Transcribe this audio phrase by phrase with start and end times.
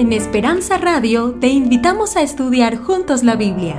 [0.00, 3.74] En Esperanza Radio te invitamos a estudiar juntos la Biblia.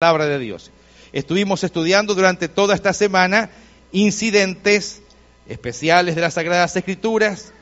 [0.00, 0.72] Palabra de Dios.
[1.12, 3.48] Estuvimos estudiando durante toda esta semana
[3.92, 5.02] incidentes
[5.46, 7.52] especiales de las Sagradas Escrituras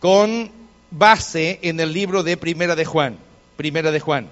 [0.00, 0.50] con
[0.90, 3.16] base en el libro de Primera de Juan,
[3.56, 4.28] Primera de Juan.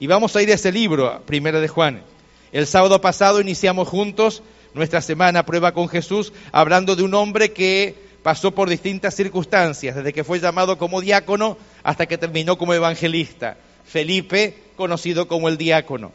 [0.00, 2.02] Y vamos a ir a ese libro, Primera de Juan.
[2.50, 4.42] El sábado pasado iniciamos juntos
[4.74, 10.12] nuestra semana Prueba con Jesús, hablando de un hombre que pasó por distintas circunstancias, desde
[10.12, 13.56] que fue llamado como diácono hasta que terminó como evangelista.
[13.84, 16.12] Felipe, conocido como el diácono.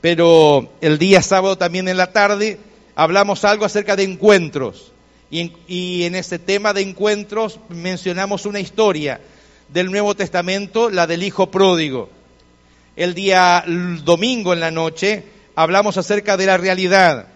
[0.00, 2.58] Pero el día sábado también en la tarde
[2.94, 4.92] hablamos algo acerca de encuentros.
[5.30, 9.20] Y en, ese tema de encuentros mencionamos una historia
[9.68, 12.08] del Nuevo Testamento, la del Hijo Pródigo.
[12.94, 13.64] El día
[14.04, 15.24] domingo en la noche
[15.56, 17.26] hablamos acerca de la realidad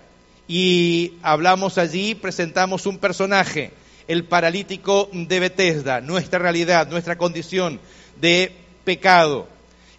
[0.53, 3.71] y hablamos allí, presentamos un personaje,
[4.09, 7.79] el paralítico de Bethesda, nuestra realidad, nuestra condición
[8.21, 8.51] de
[8.83, 9.47] pecado.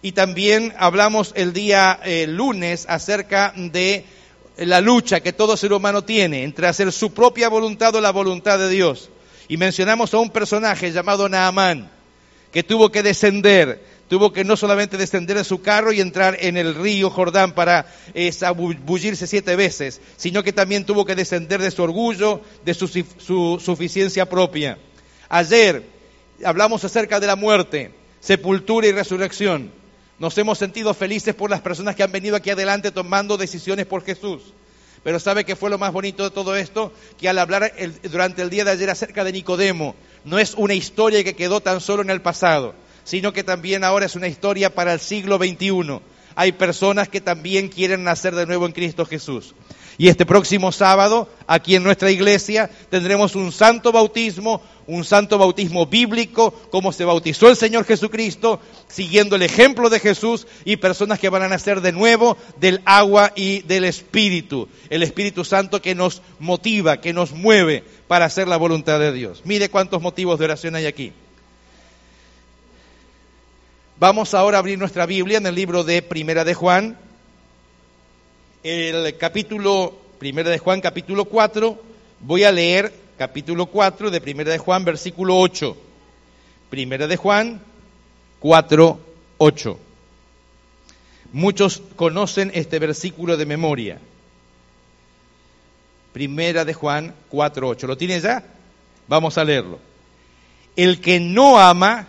[0.02, 4.04] Y también hablamos el día eh, lunes acerca de
[4.58, 8.58] la lucha que todo ser humano tiene entre hacer su propia voluntad o la voluntad
[8.58, 9.08] de Dios.
[9.48, 11.90] Y mencionamos a un personaje llamado Naamán,
[12.52, 16.58] que tuvo que descender tuvo que no solamente descender de su carro y entrar en
[16.58, 18.30] el río Jordán para eh,
[18.84, 23.58] bullirse siete veces, sino que también tuvo que descender de su orgullo, de su, su
[23.58, 24.76] suficiencia propia.
[25.30, 25.82] Ayer
[26.44, 29.72] hablamos acerca de la muerte, sepultura y resurrección.
[30.18, 34.04] Nos hemos sentido felices por las personas que han venido aquí adelante tomando decisiones por
[34.04, 34.42] Jesús.
[35.02, 36.92] Pero ¿sabe qué fue lo más bonito de todo esto?
[37.18, 41.24] Que al hablar durante el día de ayer acerca de Nicodemo, no es una historia
[41.24, 42.74] que quedó tan solo en el pasado,
[43.04, 46.00] sino que también ahora es una historia para el siglo XXI.
[46.34, 49.54] Hay personas que también quieren nacer de nuevo en Cristo Jesús.
[49.98, 55.86] Y este próximo sábado, aquí en nuestra iglesia, tendremos un santo bautismo, un santo bautismo
[55.86, 61.28] bíblico, como se bautizó el Señor Jesucristo, siguiendo el ejemplo de Jesús, y personas que
[61.28, 64.68] van a nacer de nuevo del agua y del Espíritu.
[64.88, 69.42] El Espíritu Santo que nos motiva, que nos mueve para hacer la voluntad de Dios.
[69.44, 71.12] Mire cuántos motivos de oración hay aquí.
[74.02, 76.98] Vamos ahora a abrir nuestra Biblia en el libro de Primera de Juan,
[78.64, 81.80] el capítulo, Primera de Juan, capítulo 4.
[82.18, 85.76] Voy a leer capítulo 4 de Primera de Juan, versículo 8.
[86.68, 87.60] Primera de Juan
[88.40, 89.00] 4,
[89.38, 89.78] 8.
[91.32, 94.00] Muchos conocen este versículo de memoria.
[96.12, 97.86] Primera de Juan 4, 8.
[97.86, 98.42] ¿Lo tiene ya?
[99.06, 99.78] Vamos a leerlo.
[100.74, 102.08] El que no ama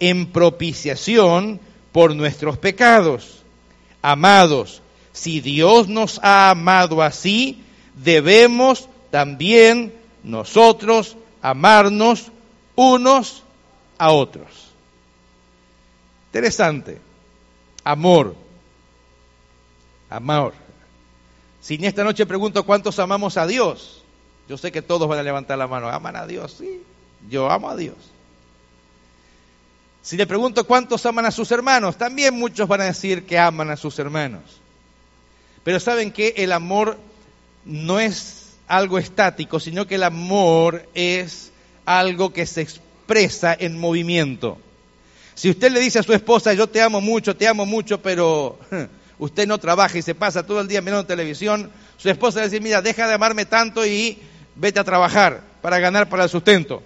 [0.00, 1.60] en propiciación
[1.92, 3.42] por nuestros pecados.
[4.02, 4.82] Amados,
[5.12, 7.62] si Dios nos ha amado así,
[7.94, 12.30] debemos también nosotros amarnos
[12.76, 13.42] unos
[13.96, 14.68] a otros.
[16.26, 17.00] Interesante.
[17.82, 18.36] Amor.
[20.10, 20.54] Amor.
[21.60, 24.02] Si en esta noche pregunto cuántos amamos a Dios,
[24.48, 25.88] yo sé que todos van a levantar la mano.
[25.88, 26.56] ¿Aman a Dios?
[26.58, 26.82] Sí.
[27.28, 27.96] Yo amo a Dios.
[30.02, 33.70] Si le pregunto cuántos aman a sus hermanos, también muchos van a decir que aman
[33.70, 34.42] a sus hermanos.
[35.64, 36.98] Pero saben que el amor
[37.64, 41.52] no es algo estático, sino que el amor es
[41.84, 44.58] algo que se expresa en movimiento.
[45.34, 48.58] Si usted le dice a su esposa, yo te amo mucho, te amo mucho, pero
[49.18, 52.60] usted no trabaja y se pasa todo el día mirando televisión, su esposa le dice,
[52.60, 54.18] mira, deja de amarme tanto y
[54.54, 56.82] vete a trabajar para ganar para el sustento.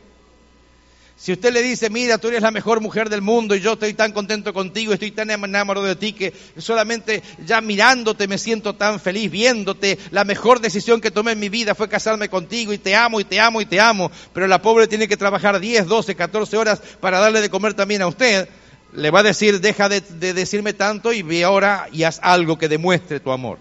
[1.22, 3.94] Si usted le dice, mira, tú eres la mejor mujer del mundo y yo estoy
[3.94, 8.98] tan contento contigo, estoy tan enamorado de ti que solamente ya mirándote me siento tan
[8.98, 12.96] feliz, viéndote, la mejor decisión que tomé en mi vida fue casarme contigo y te
[12.96, 16.16] amo y te amo y te amo, pero la pobre tiene que trabajar 10, 12,
[16.16, 18.48] 14 horas para darle de comer también a usted,
[18.92, 22.58] le va a decir, deja de, de decirme tanto y ve ahora y haz algo
[22.58, 23.60] que demuestre tu amor.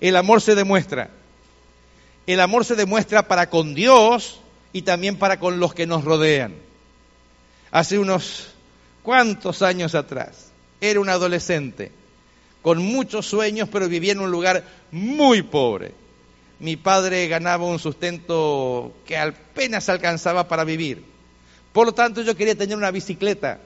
[0.00, 1.10] El amor se demuestra.
[2.26, 4.40] El amor se demuestra para con Dios
[4.72, 6.54] y también para con los que nos rodean.
[7.70, 8.48] Hace unos
[9.02, 11.92] cuantos años atrás, era un adolescente,
[12.62, 15.92] con muchos sueños, pero vivía en un lugar muy pobre.
[16.58, 21.04] mi padre ganaba un sustento que apenas alcanzaba para vivir.
[21.72, 23.60] Por lo tanto, yo quería tener una bicicleta.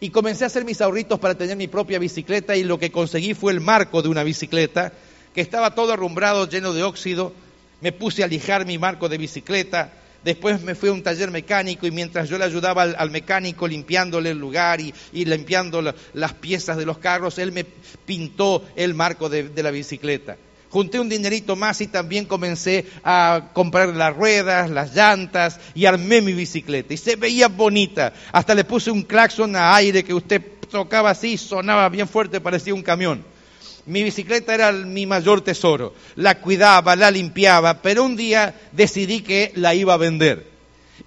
[0.00, 3.34] Y comencé a hacer mis ahorritos para tener mi propia bicicleta y lo que conseguí
[3.34, 4.92] fue el marco de una bicicleta
[5.34, 7.32] que estaba todo arrumbrado, lleno de óxido.
[7.80, 9.92] Me puse a lijar mi marco de bicicleta.
[10.26, 14.30] Después me fui a un taller mecánico y mientras yo le ayudaba al, mecánico limpiándole
[14.30, 15.80] el lugar y, limpiando
[16.14, 20.36] las piezas de los carros, él me pintó el marco de la bicicleta
[20.68, 26.20] junté un dinerito más y también comencé a comprar las ruedas, las llantas y armé
[26.20, 26.92] mi bicicleta.
[26.92, 28.12] Y se veía bonita.
[28.32, 32.74] Hasta le puse un claxon a aire que usted tocaba así, sonaba bien fuerte, parecía
[32.74, 33.24] un camión.
[33.86, 35.94] Mi bicicleta era mi mayor tesoro.
[36.16, 40.46] La cuidaba, la limpiaba, pero un día decidí que la iba a vender.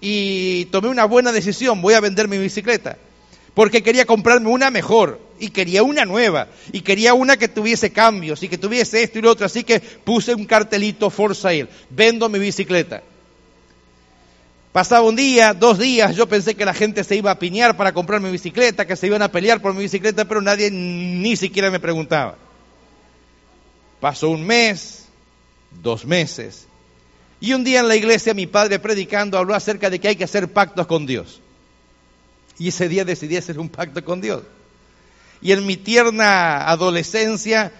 [0.02, 2.98] Y tomé una buena decisión, voy a vender mi bicicleta
[3.60, 8.42] porque quería comprarme una mejor y quería una nueva y quería una que tuviese cambios
[8.42, 12.30] y que tuviese esto y lo otro, así que puse un cartelito for sale, vendo
[12.30, 13.04] mi bicicleta.
[14.72, 17.92] Pasaba un día, dos días, yo pensé que la gente se iba a piñar para
[17.92, 21.70] comprar mi bicicleta, que se iban a pelear por mi bicicleta, pero nadie ni siquiera
[21.70, 22.38] me preguntaba.
[24.00, 25.06] Pasó un mes,
[25.82, 26.68] dos meses,
[27.42, 30.24] y un día en la iglesia mi padre predicando habló acerca de que hay que
[30.24, 31.40] hacer pactos con Dios.
[32.58, 34.44] Y ese día decidí hacer un pacto con Dios.
[35.42, 37.72] Y en mi tierna adolescencia,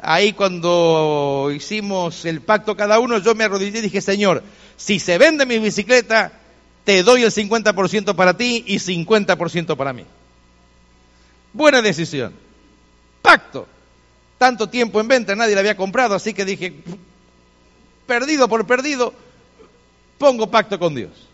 [0.00, 4.42] ahí cuando hicimos el pacto cada uno, yo me arrodillé y dije, Señor,
[4.76, 6.32] si se vende mi bicicleta,
[6.84, 10.04] te doy el 50% para ti y 50% para mí.
[11.54, 12.34] Buena decisión.
[13.22, 13.66] Pacto.
[14.38, 16.74] Tanto tiempo en venta, nadie la había comprado, así que dije,
[18.06, 19.14] perdido por perdido,
[20.18, 21.26] pongo pacto con Dios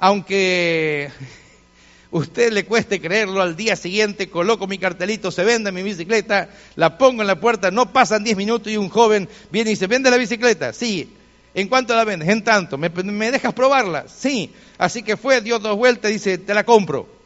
[0.00, 1.10] aunque
[2.10, 6.98] usted le cueste creerlo, al día siguiente coloco mi cartelito, se vende mi bicicleta, la
[6.98, 10.10] pongo en la puerta, no pasan 10 minutos y un joven viene y dice, ¿vende
[10.10, 10.72] la bicicleta?
[10.72, 11.14] Sí.
[11.52, 12.28] ¿En cuánto la vendes?
[12.28, 12.78] En tanto.
[12.78, 14.06] ¿Me, ¿Me, dejas probarla?
[14.08, 14.52] Sí.
[14.78, 17.19] Así que fue, dio dos vueltas y dice, te la compro.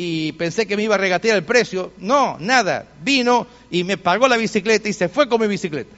[0.00, 1.90] Y pensé que me iba a regatear el precio.
[1.98, 2.86] No, nada.
[3.02, 5.92] Vino y me pagó la bicicleta y se fue con mi bicicleta.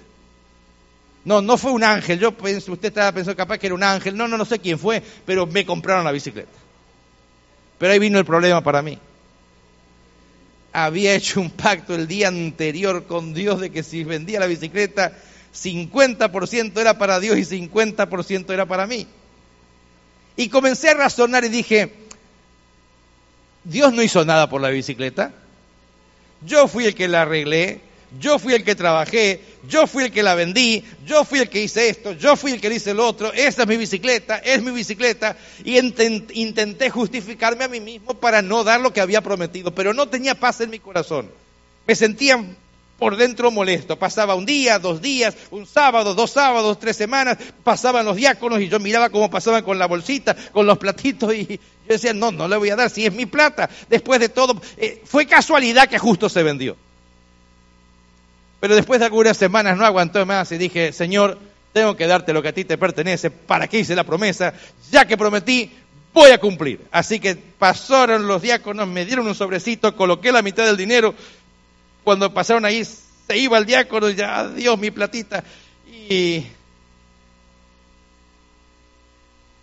[1.26, 2.18] No, no fue un ángel.
[2.18, 4.16] Yo pensé, usted estaba pensando capaz que era un ángel.
[4.16, 6.48] No, no, no sé quién fue, pero me compraron la bicicleta.
[7.76, 8.98] Pero ahí vino el problema para mí.
[10.72, 15.12] Había hecho un pacto el día anterior con Dios de que si vendía la bicicleta,
[15.54, 19.06] 50% era para Dios y 50% era para mí.
[20.38, 22.08] Y comencé a razonar y dije,
[23.64, 25.32] Dios no hizo nada por la bicicleta.
[26.42, 27.80] Yo fui el que la arreglé,
[28.18, 31.62] yo fui el que trabajé, yo fui el que la vendí, yo fui el que
[31.62, 34.70] hice esto, yo fui el que hice lo otro, esta es mi bicicleta, es mi
[34.72, 39.94] bicicleta, y intenté justificarme a mí mismo para no dar lo que había prometido, pero
[39.94, 41.30] no tenía paz en mi corazón.
[41.86, 42.42] Me sentía
[43.00, 43.98] por dentro molesto.
[43.98, 48.68] Pasaba un día, dos días, un sábado, dos sábados, tres semanas, pasaban los diáconos y
[48.68, 51.58] yo miraba cómo pasaban con la bolsita, con los platitos y yo
[51.88, 53.68] decía, no, no le voy a dar, si es mi plata.
[53.88, 56.76] Después de todo, eh, fue casualidad que justo se vendió.
[58.60, 61.38] Pero después de algunas semanas no aguantó más y dije, Señor,
[61.72, 63.30] tengo que darte lo que a ti te pertenece.
[63.30, 64.52] ¿Para qué hice la promesa?
[64.90, 65.70] Ya que prometí,
[66.12, 66.80] voy a cumplir.
[66.90, 71.14] Así que pasaron los diáconos, me dieron un sobrecito, coloqué la mitad del dinero.
[72.04, 75.44] Cuando pasaron ahí, se iba el diácono y ya, adiós mi platita.
[75.86, 76.44] Y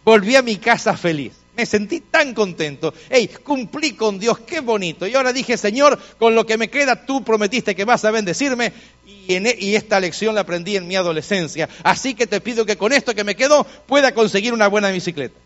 [0.04, 2.94] volví a mi casa feliz me sentí tan contento.
[3.10, 5.08] Hey, cumplí con Dios, qué bonito.
[5.08, 8.72] Y ahora dije, Señor, con lo que me queda, tú prometiste que vas a bendecirme.
[9.08, 11.68] Y, en, e, esta lección la aprendí en mi adolescencia.
[11.82, 15.40] Así que te pido que con esto que me quedó pueda conseguir una buena bicicleta.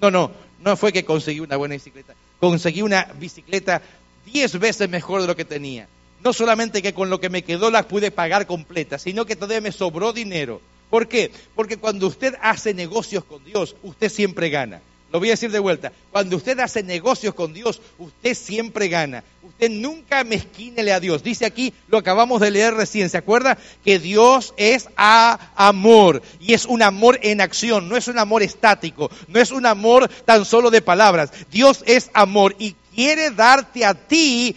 [0.00, 2.14] No, no, no fue que conseguí una buena bicicleta.
[2.40, 3.80] Conseguí una bicicleta
[4.26, 5.86] diez veces mejor de lo que tenía.
[6.24, 9.60] No solamente que con lo que me quedó la pude pagar completa, sino que todavía
[9.60, 10.60] me sobró dinero.
[10.90, 11.30] ¿Por qué?
[11.54, 14.80] Porque cuando usted hace negocios con Dios, usted siempre gana.
[15.10, 15.92] Lo voy a decir de vuelta.
[16.10, 19.24] Cuando usted hace negocios con Dios, usted siempre gana.
[19.42, 21.22] Usted nunca mezquínele a Dios.
[21.22, 23.56] Dice aquí, lo acabamos de leer recién, ¿se acuerda?
[23.84, 26.22] Que Dios es a amor.
[26.40, 30.08] Y es un amor en acción, no es un amor estático, no es un amor
[30.26, 31.30] tan solo de palabras.
[31.50, 34.56] Dios es amor y quiere darte a ti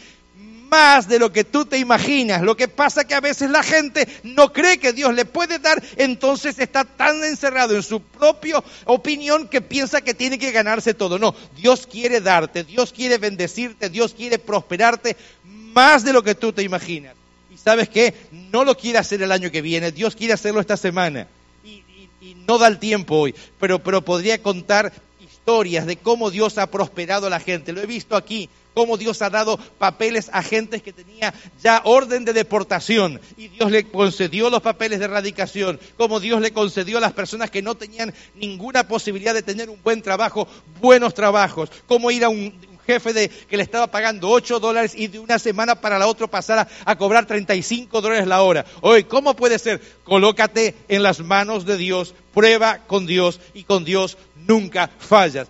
[0.71, 2.41] más de lo que tú te imaginas.
[2.41, 5.83] Lo que pasa que a veces la gente no cree que Dios le puede dar,
[5.97, 11.19] entonces está tan encerrado en su propia opinión que piensa que tiene que ganarse todo.
[11.19, 16.53] No, Dios quiere darte, Dios quiere bendecirte, Dios quiere prosperarte más de lo que tú
[16.53, 17.15] te imaginas.
[17.53, 20.77] Y sabes qué, no lo quiere hacer el año que viene, Dios quiere hacerlo esta
[20.77, 21.27] semana.
[21.65, 21.83] Y,
[22.47, 27.27] no da el tiempo hoy, pero, pero podría contar historias de cómo Dios ha prosperado
[27.27, 27.73] a la gente.
[27.73, 32.25] Lo he visto aquí cómo Dios ha dado papeles a gente que tenía ya orden
[32.25, 37.01] de deportación y Dios le concedió los papeles de erradicación, cómo Dios le concedió a
[37.01, 40.47] las personas que no tenían ninguna posibilidad de tener un buen trabajo,
[40.79, 42.53] buenos trabajos, cómo ir a un,
[42.85, 46.27] jefe de, que le estaba pagando 8 dólares y de una semana para la otra
[46.27, 48.65] pasara a cobrar 35 dólares la hora.
[48.81, 49.81] Hoy, ¿cómo puede ser?
[50.03, 55.47] Colócate en las manos de Dios, prueba con Dios y con Dios nunca fallas.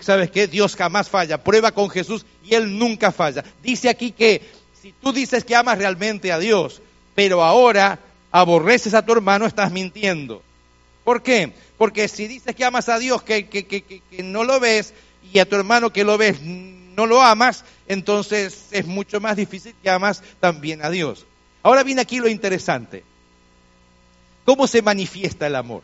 [0.00, 0.46] ¿Sabes qué?
[0.46, 1.42] Dios jamás falla.
[1.42, 3.44] Prueba con Jesús y Él nunca falla.
[3.62, 4.42] Dice aquí que
[4.80, 6.82] si tú dices que amas realmente a Dios,
[7.14, 7.98] pero ahora
[8.30, 10.42] aborreces a tu hermano, estás mintiendo.
[11.04, 11.52] ¿Por qué?
[11.78, 14.94] Porque si dices que amas a Dios, que, que, que, que no lo ves,
[15.32, 19.74] y a tu hermano que lo ves no lo amas, entonces es mucho más difícil
[19.82, 21.26] que amas también a Dios.
[21.62, 23.04] Ahora viene aquí lo interesante.
[24.44, 25.82] ¿Cómo se manifiesta el amor?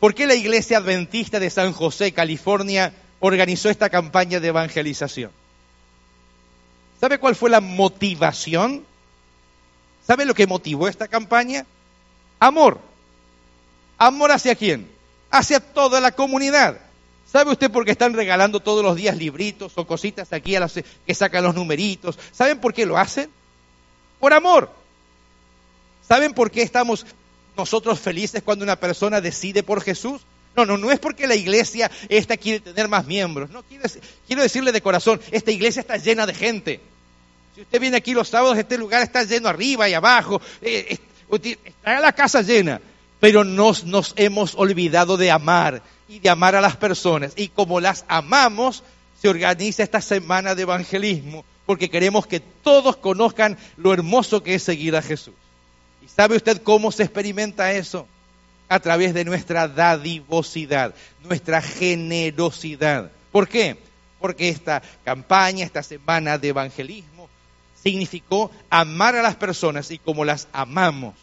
[0.00, 5.30] ¿Por qué la iglesia adventista de San José, California, organizó esta campaña de evangelización?
[7.00, 8.84] ¿Sabe cuál fue la motivación?
[10.06, 11.66] ¿Sabe lo que motivó esta campaña?
[12.38, 12.80] Amor.
[13.98, 14.90] ¿Amor hacia quién?
[15.30, 16.78] Hacia toda la comunidad.
[17.30, 20.74] ¿Sabe usted por qué están regalando todos los días libritos o cositas aquí a las,
[20.74, 22.18] que sacan los numeritos?
[22.32, 23.30] ¿Saben por qué lo hacen?
[24.20, 24.70] Por amor.
[26.06, 27.04] ¿Saben por qué estamos
[27.56, 30.22] nosotros felices cuando una persona decide por Jesús?
[30.56, 33.50] No, no, no es porque la iglesia esta quiere tener más miembros.
[33.50, 33.84] No, quiero,
[34.26, 36.80] quiero decirle de corazón, esta iglesia está llena de gente.
[37.54, 40.40] Si usted viene aquí los sábados, este lugar está lleno arriba y abajo.
[40.62, 40.98] Eh,
[41.30, 42.80] está la casa llena.
[43.20, 47.32] Pero nos, nos hemos olvidado de amar y de amar a las personas.
[47.36, 48.82] Y como las amamos,
[49.20, 54.62] se organiza esta semana de evangelismo, porque queremos que todos conozcan lo hermoso que es
[54.62, 55.34] seguir a Jesús.
[56.06, 58.06] ¿Y sabe usted cómo se experimenta eso?
[58.68, 60.94] A través de nuestra dadivosidad,
[61.24, 63.10] nuestra generosidad.
[63.32, 63.76] ¿Por qué?
[64.20, 67.28] Porque esta campaña, esta semana de evangelismo,
[67.82, 71.14] significó amar a las personas y como las amamos,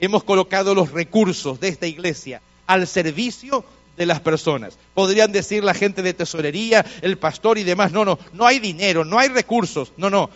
[0.00, 3.64] hemos colocado los recursos de esta iglesia al servicio
[3.96, 4.78] de las personas.
[4.94, 9.04] Podrían decir la gente de tesorería, el pastor y demás, no, no, no hay dinero,
[9.04, 10.30] no hay recursos, no, no.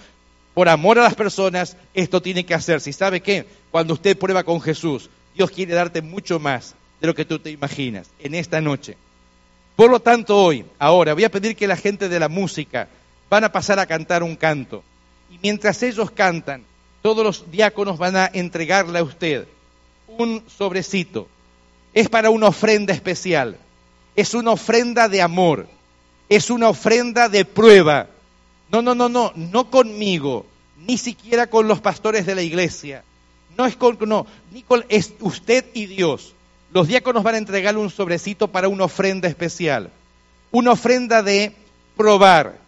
[0.59, 2.91] Por amor a las personas, esto tiene que hacerse.
[2.91, 3.47] ¿Y sabe qué?
[3.71, 7.53] Cuando usted prueba con Jesús, Dios quiere darte mucho más de lo que tú te
[7.53, 8.97] imaginas en esta noche.
[9.77, 12.89] Por lo tanto, hoy, ahora, voy a pedir que la gente de la música
[13.31, 14.83] van a pasar a cantar un canto.
[15.31, 16.65] Y mientras ellos cantan,
[17.03, 19.47] todos los diáconos van a entregarle a usted
[20.09, 21.29] un sobrecito
[21.95, 23.59] es para una ofrenda especial.
[24.17, 25.69] Es una ofrenda de amor.
[26.29, 28.09] Es una ofrenda de prueba.
[28.71, 30.47] No, no, no, no, no conmigo,
[30.87, 33.03] ni siquiera con los pastores de la iglesia.
[33.57, 36.35] No es con, no, ni con, es usted y Dios.
[36.73, 39.91] Los diáconos van a entregarle un sobrecito para una ofrenda especial.
[40.51, 41.55] Una ofrenda de
[41.97, 42.59] probar.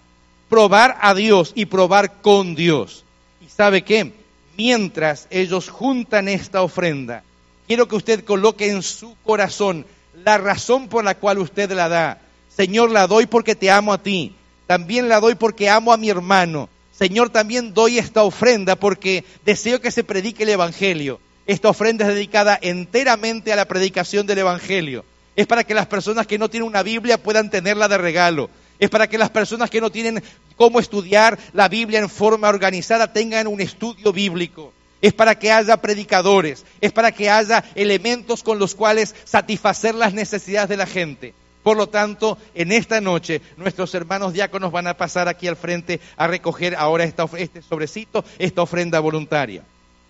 [0.48, 3.04] Probar a Dios y probar con Dios.
[3.44, 4.12] ¿Y sabe qué?
[4.56, 7.22] Mientras ellos juntan esta ofrenda,
[7.66, 9.86] quiero que usted coloque en su corazón
[10.24, 12.20] la razón por la cual usted la da.
[12.48, 14.34] Señor, la doy porque te amo a ti.
[14.70, 16.68] También la doy porque amo a mi hermano.
[16.96, 21.18] Señor, también doy esta ofrenda porque deseo que se predique el Evangelio.
[21.48, 25.04] Esta ofrenda es dedicada enteramente a la predicación del Evangelio.
[25.34, 28.48] Es para que las personas que no tienen una Biblia puedan tenerla de regalo.
[28.78, 30.22] Es para que las personas que no tienen
[30.54, 34.72] cómo estudiar la Biblia en forma organizada tengan un estudio bíblico
[35.02, 40.12] es para que haya predicadores, es para que haya elementos con los cuales satisfacer las
[40.12, 41.34] necesidades de la gente.
[41.62, 46.00] Por lo tanto, en esta noche nuestros hermanos diáconos van a pasar aquí al frente
[46.16, 49.62] a recoger ahora este sobrecito, esta ofrenda voluntaria.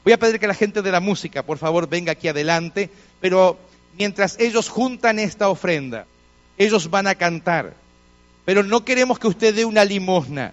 [0.05, 2.89] Voy a pedir que la gente de la música, por favor, venga aquí adelante,
[3.21, 3.59] pero
[3.99, 6.07] mientras ellos juntan esta ofrenda,
[6.57, 7.75] ellos van a cantar.
[8.45, 10.53] Pero no queremos que usted dé una limosna.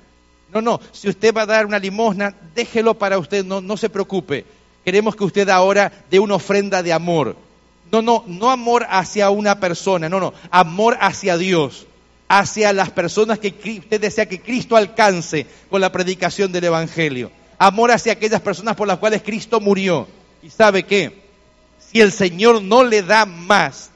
[0.53, 3.89] No, no, si usted va a dar una limosna, déjelo para usted, no, no se
[3.89, 4.45] preocupe.
[4.83, 7.35] Queremos que usted ahora dé una ofrenda de amor.
[7.91, 11.87] No, no, no amor hacia una persona, no, no, amor hacia Dios,
[12.27, 17.31] hacia las personas que usted desea que Cristo alcance con la predicación del Evangelio.
[17.57, 20.07] Amor hacia aquellas personas por las cuales Cristo murió.
[20.43, 21.23] ¿Y sabe qué?
[21.79, 23.89] Si el Señor no le da más,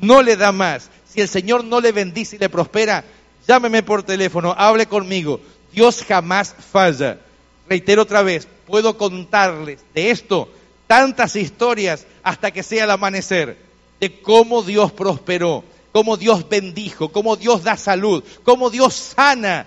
[0.00, 3.04] no le da más, si el Señor no le bendice y le prospera,
[3.46, 5.40] llámeme por teléfono, hable conmigo.
[5.72, 7.18] Dios jamás falla.
[7.68, 10.48] Reitero otra vez, puedo contarles de esto
[10.86, 13.56] tantas historias hasta que sea el amanecer,
[14.00, 19.66] de cómo Dios prosperó, cómo Dios bendijo, cómo Dios da salud, cómo Dios sana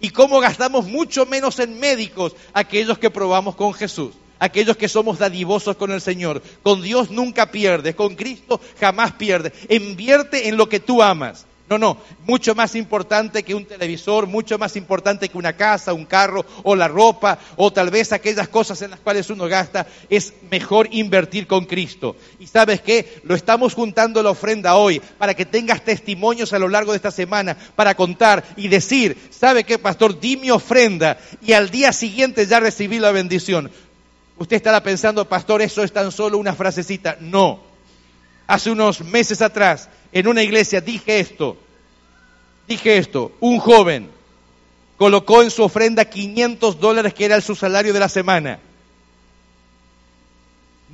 [0.00, 5.18] y cómo gastamos mucho menos en médicos aquellos que probamos con Jesús, aquellos que somos
[5.18, 6.42] dadivosos con el Señor.
[6.62, 9.52] Con Dios nunca pierdes, con Cristo jamás pierdes.
[9.68, 14.58] Invierte en lo que tú amas No, no, mucho más importante que un televisor, mucho
[14.58, 18.82] más importante que una casa, un carro o la ropa o tal vez aquellas cosas
[18.82, 22.14] en las cuales uno gasta, es mejor invertir con Cristo.
[22.38, 26.68] Y sabes qué, lo estamos juntando la ofrenda hoy para que tengas testimonios a lo
[26.68, 30.20] largo de esta semana para contar y decir, ¿sabe qué, pastor?
[30.20, 33.70] Di mi ofrenda y al día siguiente ya recibí la bendición.
[34.36, 37.16] Usted estará pensando, pastor, eso es tan solo una frasecita.
[37.18, 37.60] No.
[38.46, 41.56] Hace unos meses atrás en una iglesia dije esto,
[42.68, 44.10] dije esto, un joven
[44.98, 48.60] colocó en su ofrenda 500 dólares que era su salario de la semana.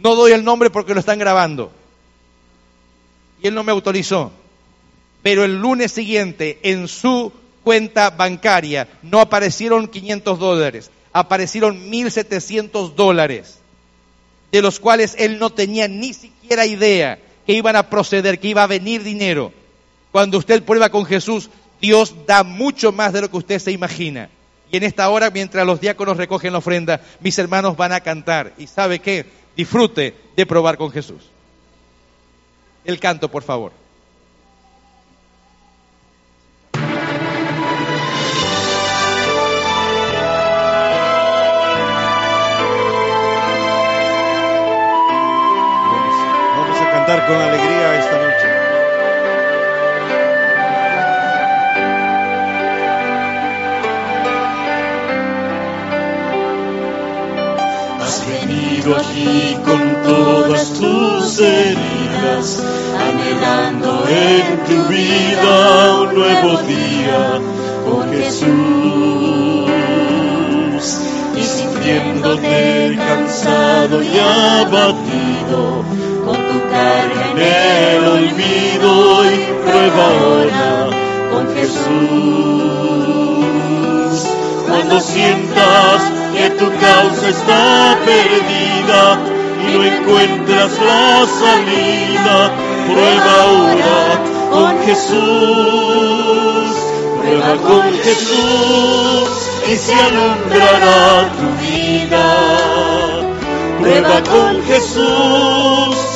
[0.01, 1.73] No doy el nombre porque lo están grabando.
[3.43, 4.33] Y él no me autorizó.
[5.23, 7.33] Pero el lunes siguiente en su
[7.65, 13.59] cuenta bancaria no aparecieron 500 dólares, aparecieron 1.700 dólares,
[14.53, 18.63] de los cuales él no tenía ni siquiera idea que iban a proceder, que iba
[18.63, 19.55] a venir dinero.
[20.13, 21.49] Cuando usted prueba con Jesús,
[21.81, 24.29] Dios da mucho más de lo que usted se imagina.
[24.71, 28.53] Y en esta hora, mientras los diáconos recogen la ofrenda, mis hermanos van a cantar.
[28.59, 29.25] ¿Y sabe qué?
[29.57, 31.23] Disfrute de probar con Jesús.
[32.85, 33.73] El canto, por favor.
[47.29, 48.49] Con alegría esta noche.
[58.01, 62.63] Has venido aquí con todas tus heridas,
[62.99, 67.41] anhelando en tu vida un nuevo día
[67.85, 68.49] con Jesús.
[71.37, 75.85] Y sintiéndote cansado y abatido,
[76.35, 78.91] carga en el olvido
[79.25, 80.71] y prueba ahora
[81.33, 81.79] con Jesús.
[84.67, 86.03] Cuando sientas
[86.35, 89.19] que tu causa está perdida
[89.67, 92.37] y no encuentras la salida,
[92.87, 93.99] prueba ahora
[94.53, 96.69] con Jesús.
[97.21, 99.29] Prueba con Jesús
[99.71, 102.27] y se alumbrará tu vida.
[103.81, 106.08] Prueba con Jesús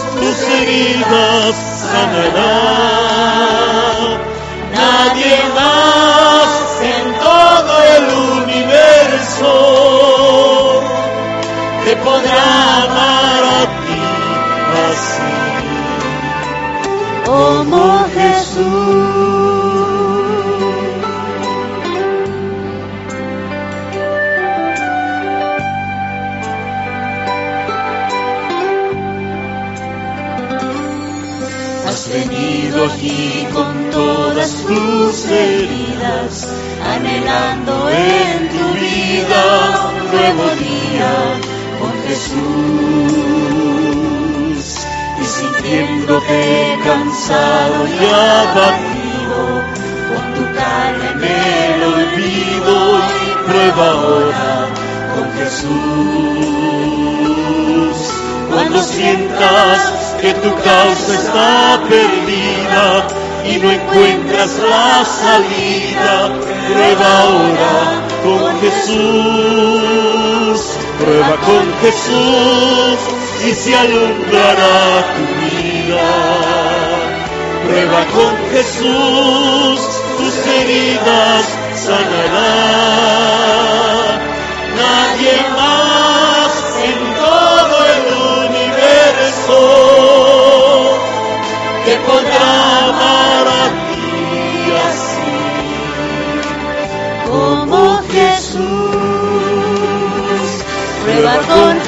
[0.52, 1.56] tus heridas
[1.90, 2.54] sanará.
[4.74, 6.41] Nadie más
[37.22, 39.44] anhelando en tu vida
[40.12, 41.12] nuevo día
[41.78, 42.42] con Jesús.
[45.20, 49.40] Y sintiéndote cansado y abatido,
[50.08, 54.50] con tu carga en el olvido y prueba ahora
[55.14, 55.70] con Jesús.
[58.50, 59.78] Cuando sientas
[60.20, 62.84] que tu causa está perdida
[63.44, 67.72] y no encuentras la salida, prueba ahora
[68.22, 68.96] con Jesús,
[70.98, 72.98] prueba con Jesús
[73.46, 76.08] y se alumbrará tu vida.
[77.66, 79.80] Prueba con Jesús,
[80.18, 81.44] tus heridas
[81.76, 82.50] sanará.
[84.76, 85.61] Nadie más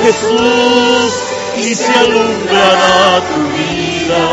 [0.04, 1.12] Jesús
[1.56, 4.24] y se alumbrará tu vida.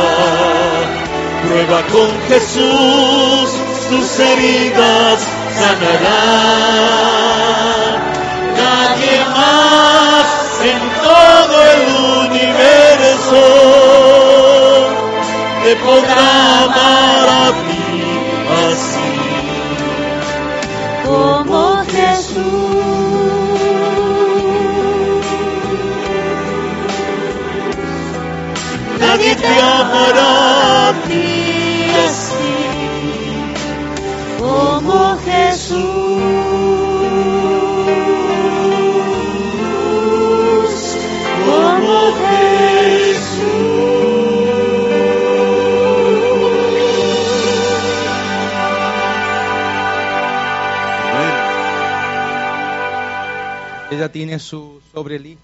[1.48, 3.50] Prueba con Jesús,
[3.90, 5.18] tus heridas
[5.58, 6.24] sanará.
[8.58, 10.28] Nadie más
[10.74, 11.84] en todo el
[12.28, 13.44] universo
[15.64, 17.71] te podrá amar a ti
[29.32, 30.18] Limite amor
[31.08, 32.52] ti así
[34.38, 35.80] como Jesús,
[41.46, 43.42] como Jesús.
[51.14, 51.42] Bueno,
[53.92, 55.41] ella tiene su sobrelista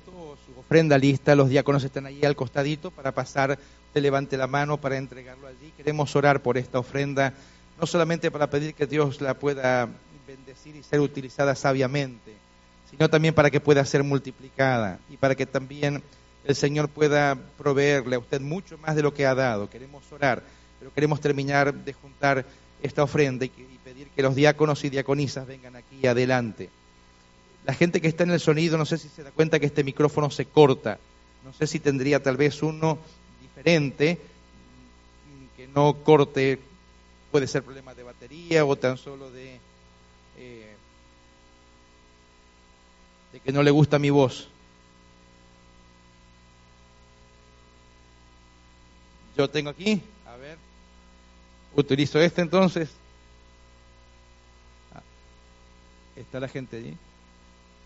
[0.67, 1.33] ofrenda lista.
[1.33, 3.57] Los diáconos están allí al costadito para pasar.
[3.87, 5.71] Usted levante la mano para entregarlo allí.
[5.77, 7.33] Queremos orar por esta ofrenda,
[7.79, 9.87] no solamente para pedir que Dios la pueda
[10.27, 12.33] bendecir y ser utilizada sabiamente,
[12.91, 16.03] sino también para que pueda ser multiplicada y para que también
[16.43, 19.69] el Señor pueda proveerle a usted mucho más de lo que ha dado.
[19.69, 20.43] Queremos orar,
[20.79, 22.45] pero queremos terminar de juntar
[22.83, 23.51] esta ofrenda y,
[23.85, 26.69] pedir que los diáconos y diaconisas vengan aquí adelante.
[27.67, 29.83] La gente que está en el sonido, no sé si se da cuenta que este
[29.83, 30.99] micrófono se corta.
[31.43, 32.97] No sé si tendría tal vez uno
[33.41, 34.17] diferente
[35.57, 36.59] que no corte.
[37.29, 39.59] Puede ser problema de batería o tan solo de,
[40.37, 40.75] eh,
[43.33, 44.47] de que no le gusta mi voz.
[49.37, 50.57] Yo tengo aquí, a ver,
[51.75, 52.89] utilizo este entonces.
[54.95, 55.01] Ah,
[56.15, 56.97] ¿Está la gente allí?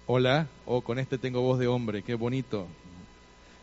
[0.07, 2.65] Hola, oh, con este tengo voz de hombre, qué bonito.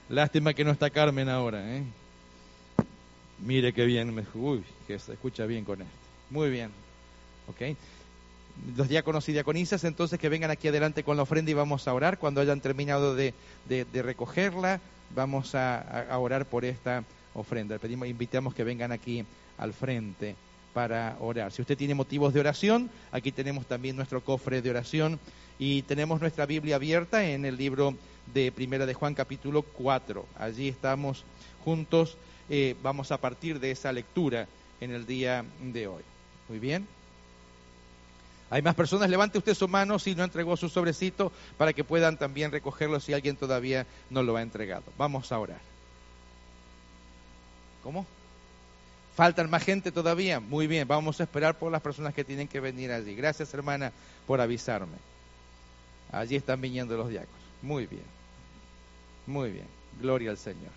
[0.09, 1.83] Lástima que no está Carmen ahora, ¿eh?
[3.45, 5.93] Mire qué bien, uy, que se escucha bien con esto.
[6.31, 6.71] Muy bien,
[7.49, 7.77] ¿ok?
[8.77, 11.93] Los diáconos y diaconisas, entonces que vengan aquí adelante con la ofrenda y vamos a
[11.95, 12.19] orar.
[12.19, 13.35] Cuando hayan terminado de,
[13.93, 14.81] recogerla,
[15.15, 17.03] vamos a, a, orar por esta
[17.35, 17.79] ofrenda.
[17.79, 19.25] Pedimos, invitamos que vengan aquí
[19.59, 20.37] al frente
[20.79, 21.51] para orar.
[21.51, 25.19] Si usted tiene motivos de oración, aquí tenemos también nuestro cofre de oración
[25.59, 27.97] y tenemos nuestra Biblia abierta en el libro
[28.33, 30.25] de Primera de Juan capítulo 4.
[30.39, 31.25] Allí estamos
[31.65, 32.17] juntos,
[32.49, 34.47] eh, vamos a partir de esa lectura
[34.81, 36.05] en el día de hoy.
[36.49, 36.87] Muy bien.
[38.49, 42.19] Hay más personas, levante usted su mano si no entregó su sobrecito para que puedan
[42.19, 44.85] también recogerlo si alguien todavía no lo ha entregado.
[44.97, 45.61] Vamos a orar.
[47.83, 48.07] ¿Cómo?
[49.19, 50.39] ¿Faltan más gente todavía?
[50.39, 53.17] Muy bien, vamos a esperar por las personas que tienen que venir allí.
[53.17, 53.91] Gracias, hermana,
[54.29, 54.97] por avisarme.
[56.13, 57.41] Allí están viniendo los diáconos.
[57.61, 58.05] Muy bien.
[59.27, 59.67] Muy bien.
[60.01, 60.71] Gloria al Señor.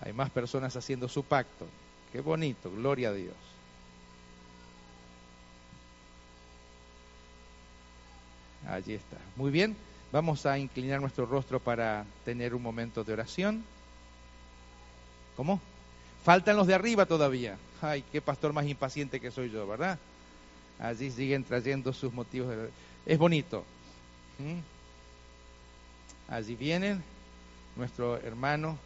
[0.00, 1.66] Hay más personas haciendo su pacto.
[2.10, 2.70] Qué bonito.
[2.70, 3.36] Gloria a Dios.
[8.66, 9.18] Allí está.
[9.36, 9.76] Muy bien.
[10.12, 13.64] Vamos a inclinar nuestro rostro para tener un momento de oración.
[15.36, 15.60] ¿Cómo?
[16.22, 17.56] Faltan los de arriba todavía.
[17.80, 19.98] Ay, qué pastor más impaciente que soy yo, ¿verdad?
[20.82, 22.54] allí siguen trayendo sus motivos.
[23.06, 23.64] Es bonito.
[26.28, 27.02] Allí vienen
[27.76, 28.76] nuestro hermano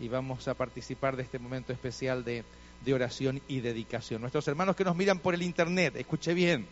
[0.00, 2.44] y vamos a participar de este momento especial de,
[2.92, 4.20] oración y dedicación.
[4.20, 6.66] Nuestros hermanos que nos miran por el internet, escuche bien.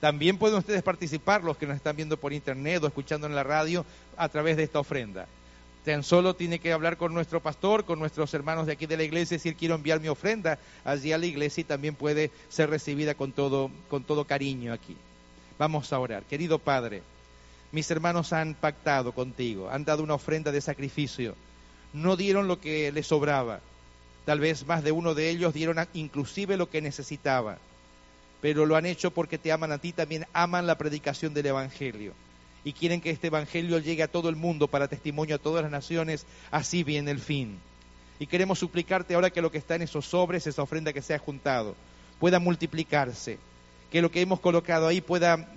[0.00, 3.42] También pueden ustedes participar, los que nos están viendo por internet o escuchando en la
[3.42, 3.84] radio,
[4.16, 5.26] a través de esta ofrenda.
[5.84, 9.04] Tan solo tiene que hablar con nuestro pastor, con nuestros hermanos de aquí de la
[9.04, 13.14] iglesia, decir quiero enviar mi ofrenda allí a la iglesia y también puede ser recibida
[13.14, 14.96] con todo, con todo cariño aquí.
[15.58, 16.24] Vamos a orar.
[16.24, 17.02] Querido Padre,
[17.70, 21.36] mis hermanos han pactado contigo, han dado una ofrenda de sacrificio,
[21.92, 23.60] no dieron lo que les sobraba,
[24.24, 27.58] tal vez más de uno de ellos dieron inclusive lo que necesitaba,
[28.46, 32.12] pero lo han hecho porque te aman a ti, también aman la predicación del Evangelio
[32.62, 35.72] y quieren que este Evangelio llegue a todo el mundo para testimonio a todas las
[35.72, 37.58] naciones, así viene el fin.
[38.20, 41.12] Y queremos suplicarte ahora que lo que está en esos sobres, esa ofrenda que se
[41.12, 41.74] ha juntado,
[42.20, 43.38] pueda multiplicarse,
[43.90, 45.48] que lo que hemos colocado ahí pueda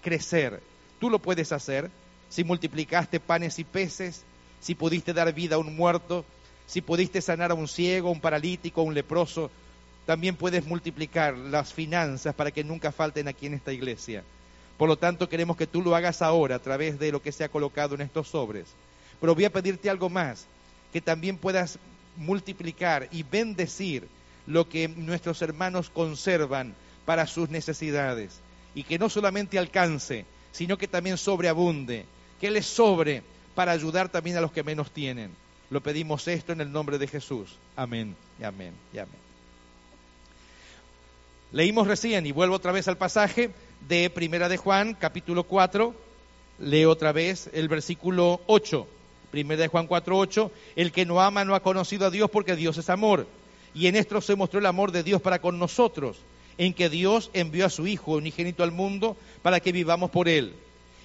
[0.00, 0.62] crecer.
[1.00, 1.90] Tú lo puedes hacer
[2.30, 4.22] si multiplicaste panes y peces,
[4.62, 6.24] si pudiste dar vida a un muerto,
[6.66, 9.50] si pudiste sanar a un ciego, un paralítico, un leproso,
[10.08, 14.24] también puedes multiplicar las finanzas para que nunca falten aquí en esta iglesia.
[14.78, 17.44] Por lo tanto, queremos que tú lo hagas ahora a través de lo que se
[17.44, 18.68] ha colocado en estos sobres.
[19.20, 20.46] Pero voy a pedirte algo más,
[20.94, 21.78] que también puedas
[22.16, 24.08] multiplicar y bendecir
[24.46, 26.72] lo que nuestros hermanos conservan
[27.04, 28.40] para sus necesidades.
[28.74, 32.06] Y que no solamente alcance, sino que también sobreabunde,
[32.40, 33.22] que les sobre
[33.54, 35.32] para ayudar también a los que menos tienen.
[35.68, 37.58] Lo pedimos esto en el nombre de Jesús.
[37.76, 39.27] Amén y amén y amén.
[41.50, 43.50] Leímos recién y vuelvo otra vez al pasaje
[43.88, 45.94] de Primera de Juan, capítulo 4,
[46.58, 48.86] leo otra vez el versículo 8.
[49.30, 52.54] Primera de Juan 4, 8, el que no ama no ha conocido a Dios porque
[52.54, 53.26] Dios es amor.
[53.74, 56.18] Y en esto se mostró el amor de Dios para con nosotros,
[56.58, 60.52] en que Dios envió a su Hijo unigénito al mundo para que vivamos por Él.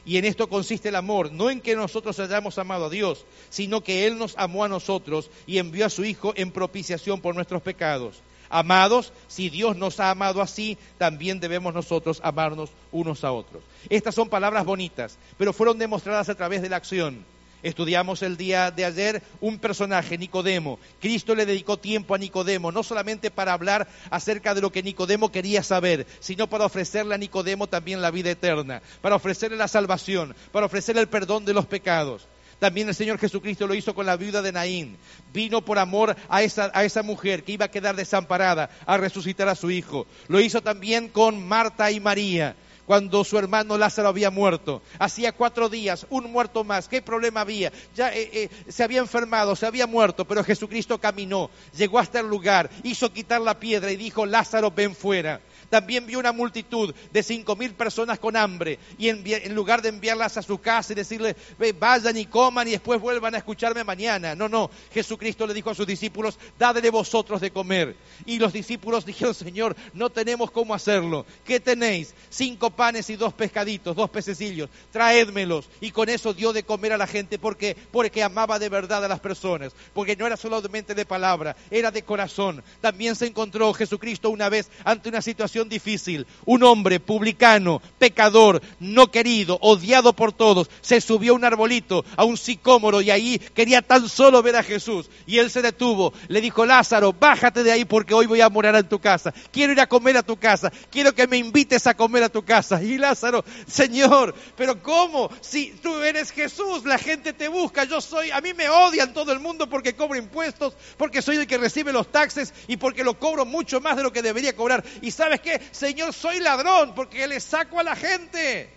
[0.05, 3.81] Y en esto consiste el amor, no en que nosotros hayamos amado a Dios, sino
[3.81, 7.61] que Él nos amó a nosotros y envió a su Hijo en propiciación por nuestros
[7.61, 8.21] pecados.
[8.53, 13.63] Amados, si Dios nos ha amado así, también debemos nosotros amarnos unos a otros.
[13.89, 17.25] Estas son palabras bonitas, pero fueron demostradas a través de la acción.
[17.63, 20.77] Estudiamos el día de ayer un personaje, Nicodemo.
[21.01, 25.31] Cristo le dedicó tiempo a Nicodemo, no solamente para hablar acerca de lo que Nicodemo
[25.31, 30.35] quería saber, sino para ofrecerle a Nicodemo también la vida eterna, para ofrecerle la salvación,
[30.51, 32.27] para ofrecerle el perdón de los pecados.
[32.63, 34.95] También el Señor Jesucristo lo hizo con la viuda de Naín.
[35.33, 39.49] Vino por amor a esa, a esa mujer que iba a quedar desamparada a resucitar
[39.49, 40.07] a su hijo.
[40.29, 44.81] Lo hizo también con Marta y María cuando su hermano Lázaro había muerto.
[44.97, 46.87] Hacía cuatro días, un muerto más.
[46.87, 47.73] ¿Qué problema había?
[47.97, 52.27] Ya eh, eh, se había enfermado, se había muerto, pero Jesucristo caminó, llegó hasta el
[52.27, 55.41] lugar, hizo quitar la piedra y dijo, Lázaro, ven fuera
[55.73, 60.37] también vio una multitud de cinco mil personas con hambre y en, lugar de enviarlas
[60.37, 61.35] a su casa y decirle
[61.79, 65.73] vayan y coman y después vuelvan a escucharme mañana, no, no, Jesucristo le dijo a
[65.73, 67.95] sus discípulos, dadle vosotros de comer.
[68.27, 71.25] Y los discípulos dijeron, Señor, no tenemos cómo hacerlo.
[71.43, 72.13] ¿Qué tenéis?
[72.29, 75.69] Cinco panes y dos pescaditos, dos pececillos, traédmelos.
[75.81, 79.07] Y con eso dio de comer a la gente porque, porque amaba de verdad a
[79.07, 82.63] las personas, porque no era solamente de palabra, era de corazón.
[82.79, 89.11] También se encontró Jesucristo una vez ante una situación difícil, un hombre publicano, pecador, no
[89.11, 93.81] querido, odiado por todos, se subió a un arbolito, a un sicómoro y ahí quería
[93.81, 95.09] tan solo ver a Jesús.
[95.25, 98.75] Y él se detuvo, le dijo, Lázaro, bájate de ahí porque hoy voy a morar
[98.75, 99.33] en tu casa.
[99.51, 102.43] Quiero ir a comer a tu casa, quiero que me invites a comer a tu
[102.43, 102.81] casa.
[102.81, 105.29] Y Lázaro, Señor, pero ¿cómo?
[105.41, 109.31] Si tú eres Jesús, la gente te busca, yo soy, a mí me odian todo
[109.31, 113.19] el mundo porque cobro impuestos, porque soy el que recibe los taxes y porque lo
[113.19, 114.83] cobro mucho más de lo que debería cobrar.
[115.01, 115.52] Y sabes qué?
[115.71, 118.69] Señor, soy ladrón porque le saco a la gente.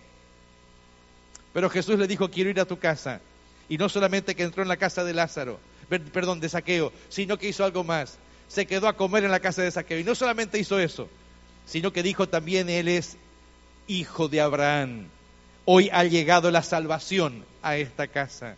[1.52, 3.20] Pero Jesús le dijo, quiero ir a tu casa.
[3.68, 5.58] Y no solamente que entró en la casa de Lázaro,
[5.88, 8.18] perdón, de Saqueo, sino que hizo algo más.
[8.48, 9.98] Se quedó a comer en la casa de Saqueo.
[9.98, 11.08] Y no solamente hizo eso,
[11.66, 13.16] sino que dijo también, Él es
[13.88, 15.08] hijo de Abraham.
[15.64, 18.56] Hoy ha llegado la salvación a esta casa.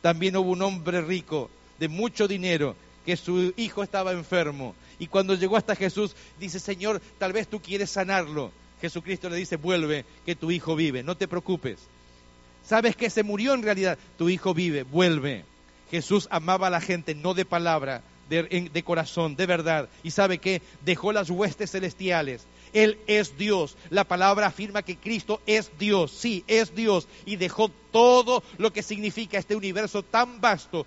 [0.00, 2.76] También hubo un hombre rico, de mucho dinero,
[3.06, 7.60] que su hijo estaba enfermo y cuando llegó hasta Jesús, dice, Señor, tal vez tú
[7.60, 8.50] quieres sanarlo.
[8.80, 11.78] Jesucristo le dice, vuelve, que tu hijo vive, no te preocupes.
[12.64, 15.44] Sabes que se murió en realidad, tu hijo vive, vuelve.
[15.90, 19.88] Jesús amaba a la gente, no de palabra, de, de corazón, de verdad.
[20.02, 22.44] Y sabe que dejó las huestes celestiales
[22.76, 23.76] él es Dios.
[23.88, 26.10] La palabra afirma que Cristo es Dios.
[26.10, 27.08] Sí, es Dios.
[27.24, 30.86] Y dejó todo lo que significa este universo tan vasto,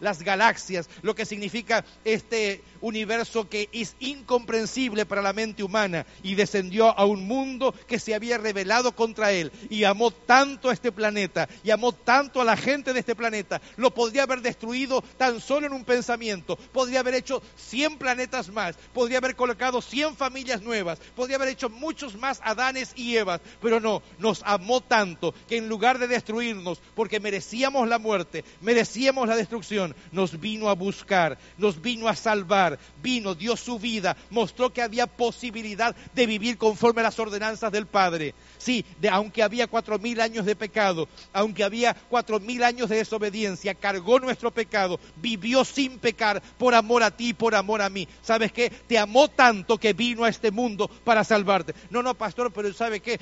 [0.00, 6.36] las galaxias, lo que significa este universo que es incomprensible para la mente humana y
[6.36, 10.90] descendió a un mundo que se había rebelado contra él y amó tanto a este
[10.90, 15.42] planeta y amó tanto a la gente de este planeta, lo podría haber destruido tan
[15.42, 20.62] solo en un pensamiento, podría haber hecho 100 planetas más, podría haber colocado 100 familias
[20.62, 25.56] nuevas, podría haber hecho muchos más Adanes y Evas, pero no, nos amó tanto que
[25.56, 31.36] en lugar de destruirnos, porque merecíamos la muerte, merecíamos la destrucción, nos vino a buscar,
[31.56, 37.00] nos vino a salvar, vino, dio su vida, mostró que había posibilidad de vivir conforme
[37.00, 38.36] a las ordenanzas del Padre.
[38.58, 42.96] Sí, de, aunque había cuatro mil años de pecado, aunque había cuatro mil años de
[42.98, 48.06] desobediencia, cargó nuestro pecado, vivió sin pecar por amor a ti, por amor a mí.
[48.22, 48.70] ¿Sabes qué?
[48.70, 51.74] Te amó tanto que vino a este mundo para salvarte.
[51.88, 53.18] No, no, pastor, pero ¿sabe qué?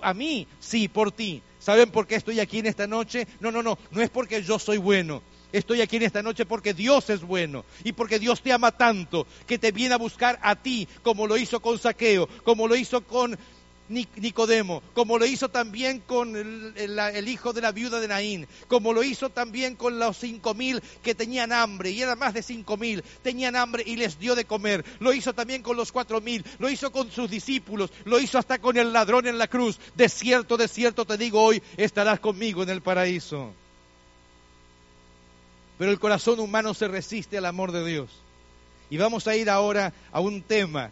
[0.00, 1.42] A mí, sí, por ti.
[1.58, 3.28] ¿Saben por qué estoy aquí en esta noche?
[3.40, 5.20] No, no, no, no es porque yo soy bueno.
[5.52, 9.26] Estoy aquí en esta noche porque Dios es bueno y porque Dios te ama tanto
[9.46, 13.04] que te viene a buscar a ti como lo hizo con Saqueo, como lo hizo
[13.04, 13.38] con
[13.88, 19.02] Nicodemo, como lo hizo también con el, hijo de la viuda de Naín, como lo
[19.02, 23.02] hizo también con los cinco mil que tenían hambre, y eran más de cinco mil,
[23.22, 26.68] tenían hambre y les dio de comer, lo hizo también con los cuatro mil, lo
[26.68, 29.78] hizo con sus discípulos, lo hizo hasta con el ladrón en la cruz.
[29.94, 33.52] De cierto, de cierto te digo hoy, estarás conmigo en el paraíso.
[35.78, 38.10] Pero el corazón humano se resiste al amor de Dios.
[38.90, 40.90] Y vamos a ir ahora a un tema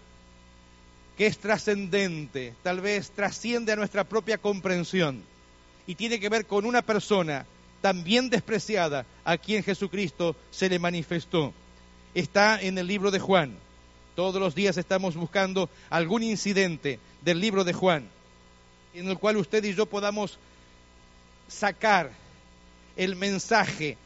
[1.16, 5.22] que es trascendente, tal vez trasciende a nuestra propia comprensión
[5.86, 7.46] y tiene que ver con una persona
[7.80, 11.54] también despreciada a quien Jesucristo se le manifestó.
[12.14, 13.56] Está en el libro de Juan.
[14.14, 18.08] Todos los días estamos buscando algún incidente del libro de Juan
[18.96, 20.38] en el cual usted y yo podamos
[21.48, 22.10] sacar
[22.96, 23.98] el mensaje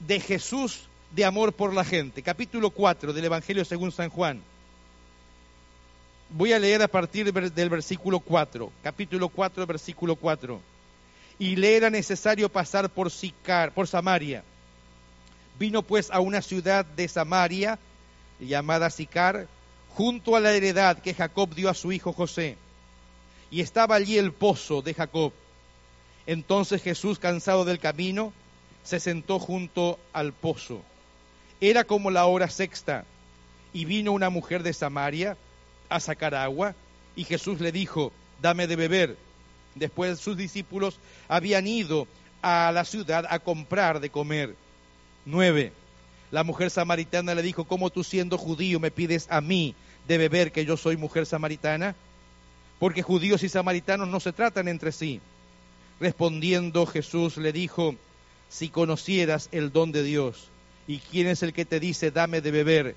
[0.00, 2.22] de Jesús de amor por la gente.
[2.22, 4.40] Capítulo 4 del Evangelio según San Juan.
[6.32, 10.60] Voy a leer a partir del versículo 4, capítulo 4, versículo 4.
[11.40, 14.44] Y le era necesario pasar por, Sicar, por Samaria.
[15.58, 17.80] Vino pues a una ciudad de Samaria
[18.38, 19.48] llamada Sicar,
[19.96, 22.56] junto a la heredad que Jacob dio a su hijo José.
[23.50, 25.32] Y estaba allí el pozo de Jacob.
[26.26, 28.32] Entonces Jesús, cansado del camino,
[28.84, 30.80] se sentó junto al pozo.
[31.60, 33.04] Era como la hora sexta
[33.72, 35.36] y vino una mujer de Samaria
[35.90, 36.74] a sacar agua
[37.14, 39.16] y Jesús le dijo, dame de beber.
[39.74, 40.98] Después sus discípulos
[41.28, 42.08] habían ido
[42.40, 44.56] a la ciudad a comprar de comer.
[45.26, 45.72] Nueve.
[46.30, 49.74] La mujer samaritana le dijo, ¿cómo tú siendo judío me pides a mí
[50.06, 51.94] de beber que yo soy mujer samaritana?
[52.78, 55.20] Porque judíos y samaritanos no se tratan entre sí.
[55.98, 57.96] Respondiendo Jesús le dijo,
[58.48, 60.48] si conocieras el don de Dios
[60.86, 62.96] y quién es el que te dice, dame de beber,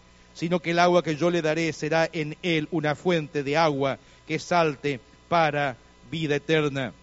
[0.33, 3.99] sino que el agua que yo le daré será en él una fuente de agua
[4.27, 5.77] que salte para
[6.09, 6.93] vida eterna.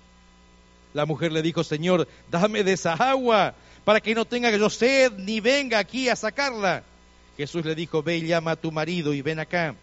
[0.94, 5.12] La mujer le dijo, Señor, dame de esa agua para que no tenga yo sed
[5.18, 6.82] ni venga aquí a sacarla.
[7.36, 9.74] Jesús le dijo, ve y llama a tu marido y ven acá.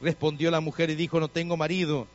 [0.00, 2.06] Respondió la mujer y dijo, no tengo marido.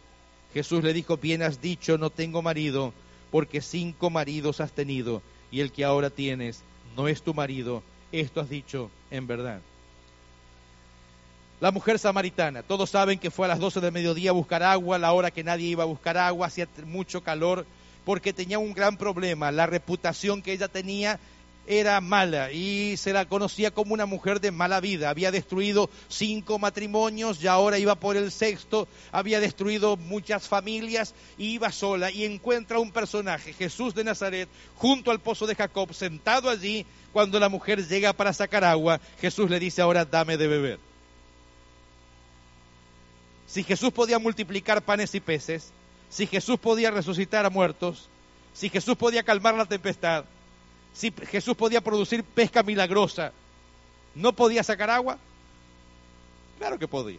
[0.54, 2.94] Jesús le dijo, bien has dicho, no tengo marido,
[3.32, 6.64] porque cinco maridos has tenido, y el que ahora tienes
[6.96, 7.84] no es tu marido.
[8.12, 9.62] Esto has dicho en verdad.
[11.60, 15.00] La mujer samaritana, todos saben que fue a las 12 del mediodía a buscar agua,
[15.00, 17.66] la hora que nadie iba a buscar agua, hacía mucho calor,
[18.06, 19.52] porque tenía un gran problema.
[19.52, 21.20] La reputación que ella tenía
[21.66, 25.10] era mala y se la conocía como una mujer de mala vida.
[25.10, 28.88] Había destruido cinco matrimonios y ahora iba por el sexto.
[29.12, 35.10] Había destruido muchas familias y iba sola y encuentra un personaje, Jesús de Nazaret, junto
[35.10, 36.86] al pozo de Jacob, sentado allí.
[37.12, 40.87] Cuando la mujer llega para sacar agua, Jesús le dice, ahora dame de beber.
[43.58, 45.72] Si Jesús podía multiplicar panes y peces,
[46.12, 48.08] si Jesús podía resucitar a muertos,
[48.54, 50.26] si Jesús podía calmar la tempestad,
[50.94, 53.32] si Jesús podía producir pesca milagrosa,
[54.14, 55.18] ¿no podía sacar agua?
[56.60, 57.18] Claro que podía,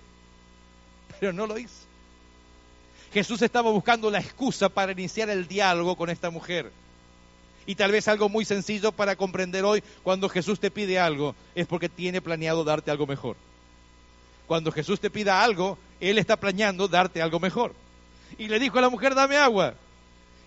[1.19, 1.75] pero no lo hizo.
[3.13, 6.71] Jesús estaba buscando la excusa para iniciar el diálogo con esta mujer.
[7.67, 11.67] Y tal vez algo muy sencillo para comprender hoy, cuando Jesús te pide algo, es
[11.67, 13.35] porque tiene planeado darte algo mejor.
[14.47, 17.75] Cuando Jesús te pida algo, Él está planeando darte algo mejor.
[18.39, 19.75] Y le dijo a la mujer, dame agua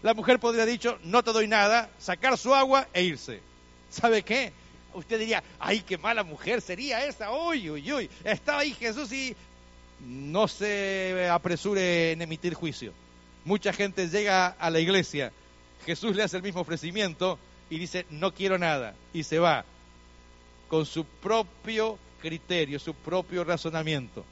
[0.04, 3.40] la mujer podría haber dicho, no te doy nada, sacar su agua e irse.
[3.90, 4.52] ¿Sabe qué?
[4.94, 8.10] Usted diría, ay, qué mala mujer sería esa, uy, uy, uy.
[8.24, 9.36] Estaba ahí Jesús y
[10.00, 12.94] no se apresure en emitir juicio.
[13.46, 15.32] Mucha gente llega a la iglesia,
[15.86, 19.66] Jesús le hace el mismo ofrecimiento y dice, no quiero nada, y se va
[20.68, 24.26] con su propio criterio, su propio razonamiento.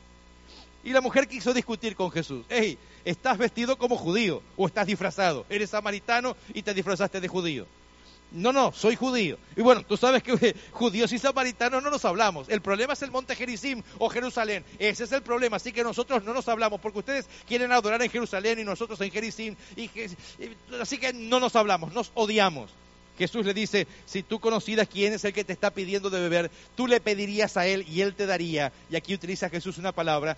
[0.84, 2.46] Y la mujer quiso discutir con Jesús.
[2.50, 5.46] Hey, estás vestido como judío o estás disfrazado.
[5.50, 7.66] Eres samaritano y te disfrazaste de judío.
[8.32, 9.38] No, no, soy judío.
[9.56, 12.48] Y bueno, tú sabes que judíos y samaritanos no nos hablamos.
[12.50, 14.64] El problema es el monte Gerizim o Jerusalén.
[14.78, 15.58] Ese es el problema.
[15.58, 19.12] Así que nosotros no nos hablamos porque ustedes quieren adorar en Jerusalén y nosotros en
[19.12, 19.56] Gerizim.
[19.76, 19.90] Y,
[20.80, 22.70] así que no nos hablamos, nos odiamos.
[23.18, 26.52] Jesús le dice, si tú conocieras quién es el que te está pidiendo de beber,
[26.78, 28.72] tú le pedirías a él y él te daría.
[28.90, 30.38] Y aquí utiliza Jesús una palabra,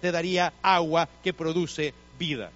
[0.00, 2.50] te daría agua que produce vida.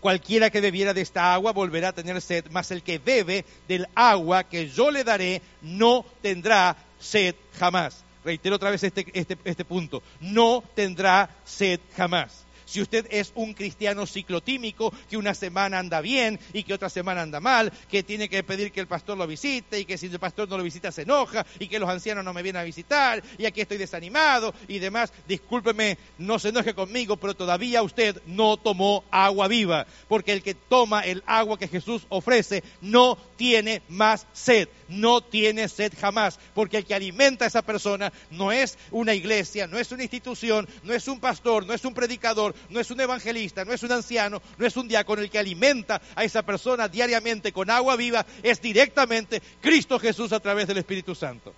[0.00, 3.88] Cualquiera que bebiera de esta agua volverá a tener sed, mas el que bebe del
[3.94, 8.04] agua que yo le daré no tendrá sed jamás.
[8.22, 12.43] Reitero otra vez este, este, este punto, no tendrá sed jamás.
[12.66, 17.22] Si usted es un cristiano ciclotímico, que una semana anda bien y que otra semana
[17.22, 20.18] anda mal, que tiene que pedir que el pastor lo visite y que si el
[20.18, 23.22] pastor no lo visita se enoja y que los ancianos no me vienen a visitar
[23.38, 28.56] y aquí estoy desanimado y demás, discúlpeme, no se enoje conmigo, pero todavía usted no
[28.56, 34.26] tomó agua viva, porque el que toma el agua que Jesús ofrece no tiene más
[34.32, 39.14] sed, no tiene sed jamás, porque el que alimenta a esa persona no es una
[39.14, 42.90] iglesia, no es una institución, no es un pastor, no es un predicador, no es
[42.90, 46.42] un evangelista, no es un anciano, no es un diácono, el que alimenta a esa
[46.42, 51.54] persona diariamente con agua viva es directamente Cristo Jesús a través del Espíritu Santo.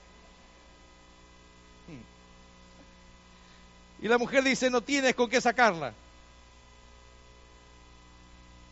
[1.89, 2.05] Hmm.
[4.05, 5.93] Y la mujer dice, no tienes con qué sacarla.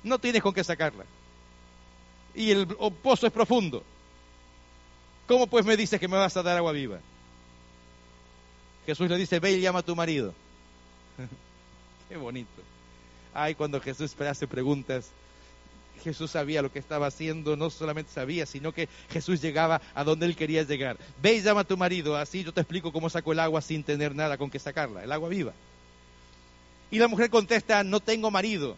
[0.03, 1.05] No tienes con qué sacarla.
[2.35, 3.83] Y el pozo es profundo.
[5.27, 6.99] ¿Cómo pues me dices que me vas a dar agua viva?
[8.87, 10.35] Jesús le dice, ve y llama a tu marido.
[12.09, 12.63] Qué bonito.
[13.33, 15.11] Ay, cuando Jesús hace preguntas,
[16.03, 20.27] Jesús sabía lo que estaba haciendo, no solamente sabía, sino que Jesús llegaba a donde
[20.27, 20.99] él quería llegar.
[21.23, 23.83] Ve y llama a tu marido, así yo te explico cómo sacó el agua sin
[23.83, 25.53] tener nada con que sacarla, el agua viva.
[26.91, 28.77] Y la mujer contesta, no tengo marido.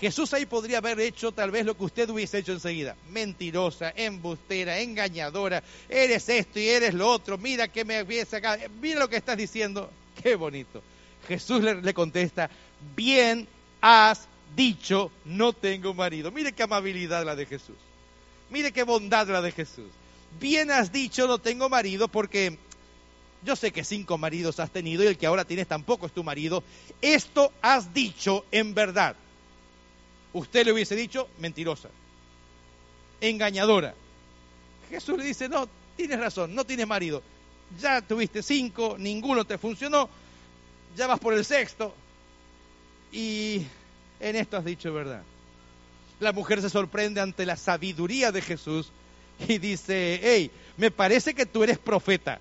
[0.00, 2.96] Jesús ahí podría haber hecho tal vez lo que usted hubiese hecho enseguida.
[3.10, 5.62] Mentirosa, embustera, engañadora.
[5.88, 7.38] Eres esto y eres lo otro.
[7.38, 8.62] Mira que me había sacado.
[8.80, 9.90] Mira lo que estás diciendo.
[10.22, 10.82] Qué bonito.
[11.26, 12.50] Jesús le, le contesta,
[12.94, 13.48] bien
[13.80, 16.30] has dicho, no tengo marido.
[16.30, 17.76] Mire qué amabilidad la de Jesús.
[18.50, 19.90] Mire qué bondad la de Jesús.
[20.38, 22.58] Bien has dicho, no tengo marido, porque
[23.42, 26.22] yo sé que cinco maridos has tenido y el que ahora tienes tampoco es tu
[26.22, 26.62] marido.
[27.00, 29.16] Esto has dicho en verdad.
[30.36, 31.88] Usted le hubiese dicho mentirosa,
[33.22, 33.94] engañadora.
[34.90, 35.66] Jesús le dice, no,
[35.96, 37.22] tienes razón, no tienes marido.
[37.80, 40.10] Ya tuviste cinco, ninguno te funcionó,
[40.94, 41.94] ya vas por el sexto.
[43.10, 43.62] Y
[44.20, 45.22] en esto has dicho verdad.
[46.20, 48.92] La mujer se sorprende ante la sabiduría de Jesús
[49.48, 52.40] y dice, hey, me parece que tú eres profeta.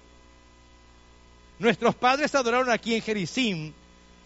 [1.59, 3.71] Nuestros padres adoraron aquí en Jericim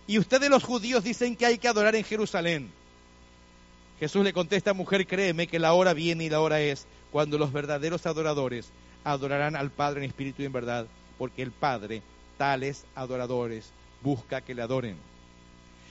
[0.07, 2.78] y ustedes los judíos dicen que hay que adorar en Jerusalén.
[3.99, 7.51] Jesús le contesta, mujer, créeme que la hora viene y la hora es cuando los
[7.51, 8.69] verdaderos adoradores
[9.03, 10.87] adorarán al Padre en espíritu y en verdad,
[11.17, 12.01] porque el Padre,
[12.37, 13.71] tales adoradores,
[14.01, 14.95] busca que le adoren.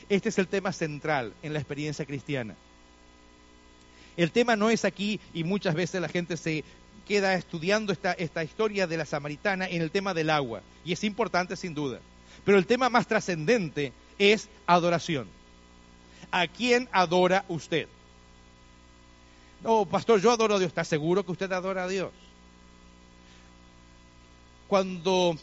[0.09, 2.55] Este es el tema central en la experiencia cristiana.
[4.17, 6.65] El tema no es aquí, y muchas veces la gente se
[7.07, 11.05] queda estudiando esta, esta historia de la samaritana en el tema del agua, y es
[11.05, 12.01] importante sin duda.
[12.45, 15.29] Pero el tema más trascendente es adoración.
[16.31, 17.87] ¿A quién adora usted?
[19.63, 20.69] No, pastor, yo adoro a Dios.
[20.69, 22.11] ¿Está seguro que usted adora a Dios?
[24.69, 25.37] Cuando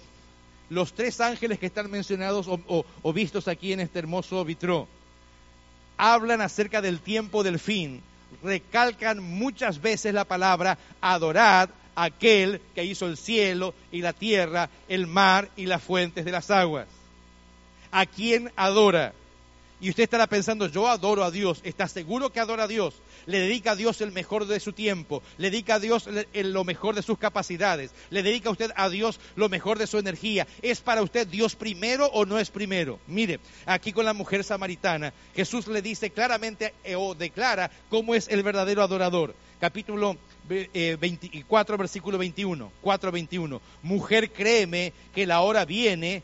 [0.70, 4.88] los tres ángeles que están mencionados o, vistos aquí en este hermoso vitró
[5.98, 8.02] hablan acerca del tiempo del fin,
[8.44, 14.70] recalcan muchas veces la palabra adorad a aquel que hizo el cielo y la tierra,
[14.90, 16.88] el mar y las fuentes de las aguas.
[17.92, 19.14] ¿A quién adora?
[19.82, 21.60] Y usted estará pensando, yo adoro a Dios.
[21.64, 22.96] ¿Está seguro que adora a Dios?
[23.26, 26.96] le dedica a Dios el mejor de su tiempo, le dedica a Dios lo mejor
[26.96, 30.48] de sus capacidades, le dedica a usted a Dios lo mejor de su energía.
[30.62, 33.00] ¿Es para usted Dios primero o no es primero?
[33.08, 38.28] Mire, aquí con la mujer samaritana, Jesús le dice claramente eh, o declara cómo es
[38.28, 39.36] el verdadero adorador.
[39.60, 40.18] Capítulo
[40.48, 43.62] 24, eh, versículo 21, 4, 21.
[43.84, 46.24] Mujer, créeme que la hora viene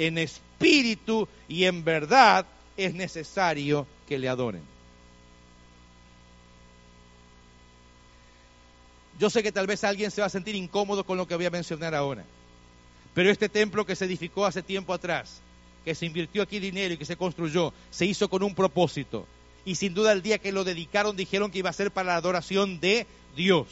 [0.00, 4.62] en espíritu y en verdad es necesario que le adoren.
[9.18, 11.44] Yo sé que tal vez alguien se va a sentir incómodo con lo que voy
[11.44, 12.24] a mencionar ahora,
[13.12, 15.42] pero este templo que se edificó hace tiempo atrás,
[15.84, 19.26] que se invirtió aquí dinero y que se construyó, se hizo con un propósito.
[19.66, 22.16] Y sin duda el día que lo dedicaron dijeron que iba a ser para la
[22.16, 23.66] adoración de Dios.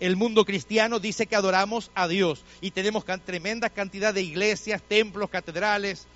[0.00, 5.28] El mundo cristiano dice que adoramos a Dios y tenemos tremenda cantidad de iglesias, templos,
[5.28, 6.06] catedrales,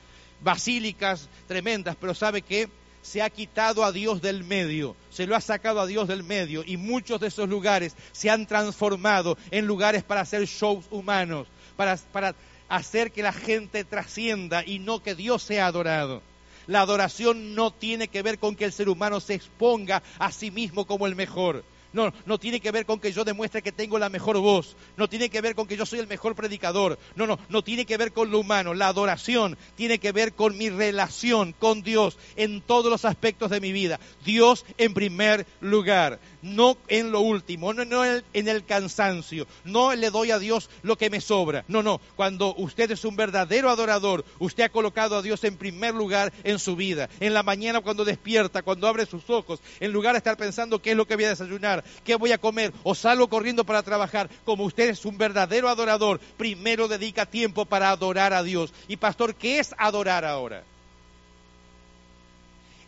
[0.41, 2.69] basílicas tremendas, pero ¿sabe qué?
[3.05, 6.65] se ha quitado a Dios del medio, se lo ha sacado a Dios del medio
[6.67, 11.99] y muchos de esos lugares se han transformado en lugares para hacer shows humanos, para,
[12.13, 12.35] para
[12.71, 16.23] hacer que la gente trascienda y no que Dios sea adorado.
[16.67, 20.51] La adoración no tiene que ver con que el ser humano se exponga a sí
[20.51, 21.63] mismo como el mejor.
[21.95, 24.77] No, no tiene que ver con que yo demuestre que tengo la mejor voz.
[24.97, 26.99] No tiene que ver con que yo soy el mejor predicador.
[27.15, 28.75] No, no, no tiene que ver con lo humano.
[28.75, 33.61] La adoración tiene que ver con mi relación con Dios en todos los aspectos de
[33.61, 34.01] mi vida.
[34.25, 40.11] Dios en primer lugar no en lo último, no, no en el cansancio, no le
[40.11, 41.65] doy a Dios lo que me sobra.
[41.69, 45.95] No, no, cuando usted es un verdadero adorador, usted ha colocado a Dios en primer
[45.95, 47.09] lugar en su vida.
[47.19, 50.91] En la mañana cuando despierta, cuando abre sus ojos, en lugar de estar pensando qué
[50.91, 54.29] es lo que voy a desayunar, qué voy a comer o salgo corriendo para trabajar,
[54.45, 58.75] como usted es un verdadero adorador, primero dedica tiempo para adorar a Dios.
[58.87, 60.63] Y pastor, ¿qué es adorar ahora?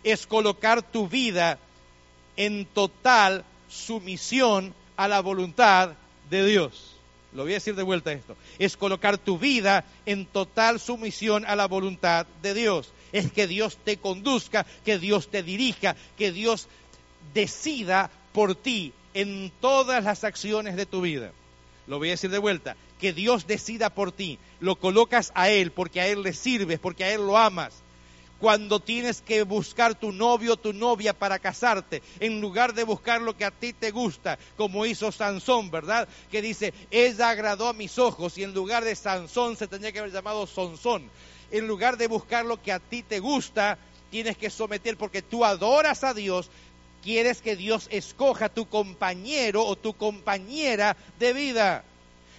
[0.05, 1.59] Es colocar tu vida
[2.37, 5.93] en total sumisión a la voluntad
[6.31, 6.97] de Dios.
[7.33, 8.37] Lo voy a decir de vuelta esto.
[8.59, 12.93] Es colocar tu vida en total sumisión a la voluntad de Dios.
[13.13, 16.69] es que Dios te conduzca, que Dios te dirija, que Dios
[17.33, 21.33] decida por ti en todas las acciones de tu vida.
[21.87, 25.71] Lo voy a decir de vuelta, que Dios decida por ti, lo colocas a Él
[25.71, 27.83] porque a Él le sirves, porque a Él lo amas.
[28.41, 33.23] Cuando tienes que buscar tu novio o tu novia para casarte, en lugar de buscar
[33.23, 36.07] lo que a ti te gusta, como hizo Sansón, ¿verdad?
[36.31, 40.01] Que dice, ella agradó a mis ojos y en lugar de Sansón se tenía que
[40.01, 41.11] haber llamado Sonsón.
[41.51, 43.79] En lugar de buscar lo que a ti te gusta,
[44.11, 46.51] tienes que someter porque tú adoras a Dios,
[47.03, 51.85] quieres que Dios escoja tu compañero o tu compañera de vida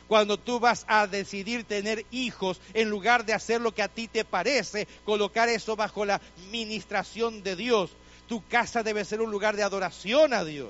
[0.08, 4.08] cuando tú vas a decidir tener hijos, en lugar de hacer lo que a ti
[4.08, 7.92] te parece, colocar eso bajo la ministración de Dios.
[8.28, 10.70] Tu casa debe ser un lugar de adoración a Dios.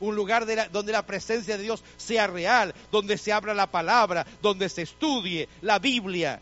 [0.00, 4.68] Un lugar donde la presencia de Dios sea real, donde se abra la palabra, donde
[4.68, 6.40] se estudie la Biblia.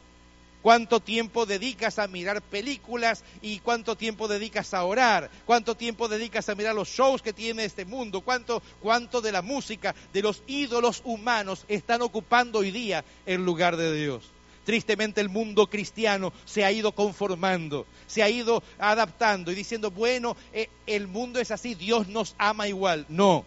[0.67, 5.31] ¿Cuánto tiempo dedicas a mirar películas y cuánto tiempo dedicas a orar?
[5.45, 8.21] ¿Cuánto tiempo dedicas a mirar los shows que tiene este mundo?
[8.23, 13.77] ¿Cuánto, cuánto de la música, de los ídolos humanos están ocupando hoy día el lugar
[13.77, 14.25] de Dios?
[14.65, 20.37] Tristemente el mundo cristiano se ha ido conformando, se ha ido adaptando y diciendo, bueno,
[20.53, 23.07] eh, el mundo es así, Dios nos ama igual.
[23.09, 23.45] No,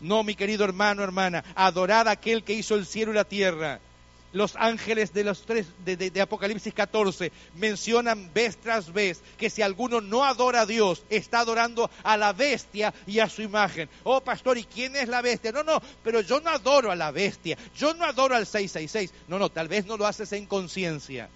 [0.00, 3.80] no, mi querido hermano, hermana, adorad a aquel que hizo el cielo y la tierra
[4.32, 10.00] los ángeles de los tres de, Apocalipsis 14 mencionan vez tras vez que si alguno
[10.00, 13.88] no adora a Dios, está adorando a la bestia y a su imagen.
[14.04, 15.52] Oh, pastor, ¿y quién es la bestia?
[15.52, 19.12] No, no, pero yo no adoro a la bestia, yo no adoro al 666.
[19.28, 21.28] No, no, tal vez no lo haces en conciencia.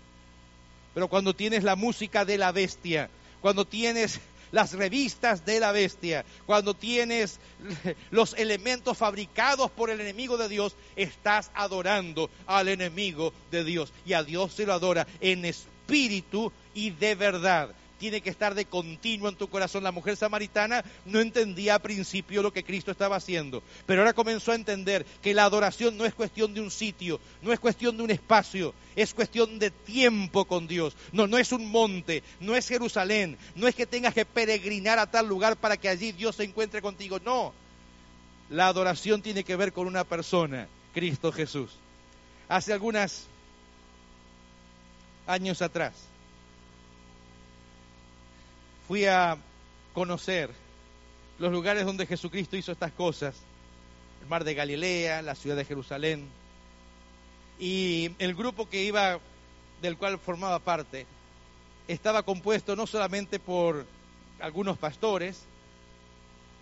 [0.95, 3.09] Pero cuando tienes la música de la bestia,
[3.41, 4.21] cuando tienes
[4.53, 7.41] las revistas de la bestia, cuando tienes
[8.11, 13.93] los elementos fabricados por el enemigo de Dios, estás adorando al enemigo de Dios.
[14.07, 18.65] Y a Dios se lo adora en espíritu y de verdad tiene que estar de
[18.65, 19.85] continuo en tu corazón.
[19.85, 24.51] La mujer samaritana no entendía al principio lo que Cristo estaba haciendo, pero ahora comenzó
[24.51, 28.03] a entender que la adoración no es cuestión de un sitio, no es cuestión de
[28.03, 30.97] un espacio, es cuestión de tiempo con Dios.
[31.13, 35.09] No, no es un monte, no es Jerusalén, no es que tengas que peregrinar a
[35.09, 37.53] tal lugar para que allí Dios se encuentre contigo, no.
[38.51, 41.71] La adoración tiene que ver con una persona, Cristo Jesús.
[42.49, 43.29] Hace algunos
[45.29, 45.93] años atrás,
[48.93, 49.39] fui a
[49.95, 50.51] conocer
[51.39, 53.35] los lugares donde Jesucristo hizo estas cosas,
[54.21, 56.29] el mar de Galilea, la ciudad de Jerusalén,
[57.59, 59.19] y el grupo que iba,
[59.81, 61.07] del cual formaba parte,
[61.89, 63.87] estaba compuesto no solamente por
[64.41, 65.41] algunos pastores,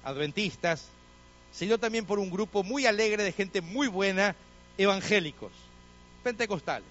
[0.05, 0.87] adventistas,
[1.53, 4.37] sino también por un grupo muy alegre de gente muy buena,
[4.79, 5.51] evangélicos,
[6.23, 6.87] pentecostales.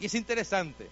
[0.00, 0.88] Y es interesante,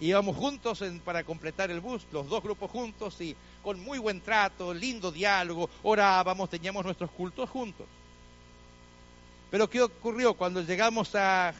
[0.00, 4.72] Íbamos juntos para completar el bus, los dos grupos juntos y con muy buen trato,
[4.72, 7.86] lindo diálogo, orábamos, teníamos nuestros cultos juntos.
[9.50, 11.52] Pero ¿qué ocurrió cuando llegamos a,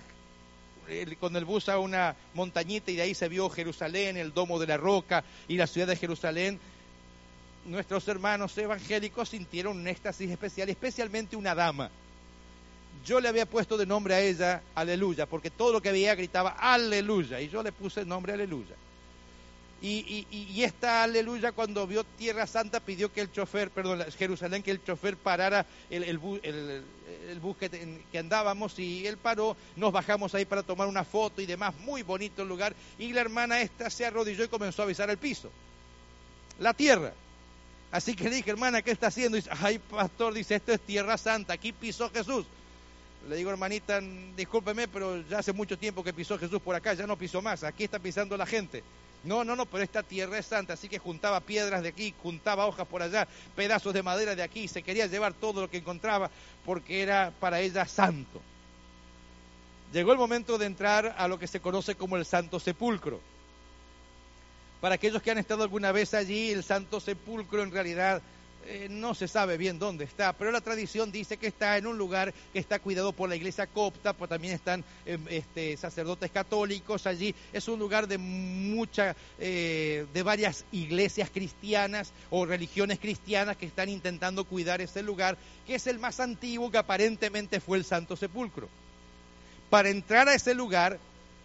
[1.18, 4.68] con el bus a una montañita y de ahí se vio Jerusalén, el domo de
[4.68, 6.60] la roca y la ciudad de Jerusalén?
[7.64, 11.90] Nuestros hermanos evangélicos sintieron un éxtasis especial, especialmente una dama
[13.04, 16.50] yo le había puesto de nombre a ella aleluya, porque todo lo que veía gritaba
[16.58, 18.74] aleluya, y yo le puse el nombre aleluya.
[19.80, 24.72] Y, y, esta aleluya cuando vio Tierra Santa pidió que el chofer, perdón, Jerusalén, que
[24.72, 26.40] el chofer parara el, bus
[27.56, 32.02] que, andábamos y él paró, nos bajamos ahí para tomar una foto y demás, muy
[32.02, 35.48] bonito el lugar, y la hermana esta se arrodilló y comenzó a avisar el piso,
[36.58, 37.12] la tierra.
[37.92, 39.36] Así que le dije, hermana, ¿qué está haciendo?
[39.36, 42.44] dice, ay, pastor, dice, esto es Tierra Santa, aquí pisó Jesús.
[43.28, 44.00] Le digo, hermanita,
[44.36, 47.62] discúlpeme, pero ya hace mucho tiempo que pisó Jesús por acá, ya no pisó más,
[47.62, 48.82] aquí está pisando la gente.
[49.24, 52.66] No, no, no, pero esta tierra es santa, así que juntaba piedras de aquí, juntaba
[52.66, 56.30] hojas por allá, pedazos de madera de aquí, se quería llevar todo lo que encontraba
[56.64, 58.40] porque era para ella santo.
[59.92, 63.20] Llegó el momento de entrar a lo que se conoce como el Santo Sepulcro.
[64.80, 68.22] Para aquellos que han estado alguna vez allí, el Santo Sepulcro en realidad
[68.70, 71.96] eh, no se sabe bien dónde está, pero la tradición dice que está en un
[71.96, 77.06] lugar que está cuidado por la iglesia copta, pues también están em, este, sacerdotes católicos
[77.06, 77.34] allí.
[77.54, 83.88] Es un lugar de mucha, eh, de varias iglesias cristianas o religiones cristianas que están
[83.88, 88.68] intentando cuidar ese lugar, que es el más antiguo que aparentemente fue el Santo Sepulcro.
[89.70, 90.98] Para entrar a ese lugar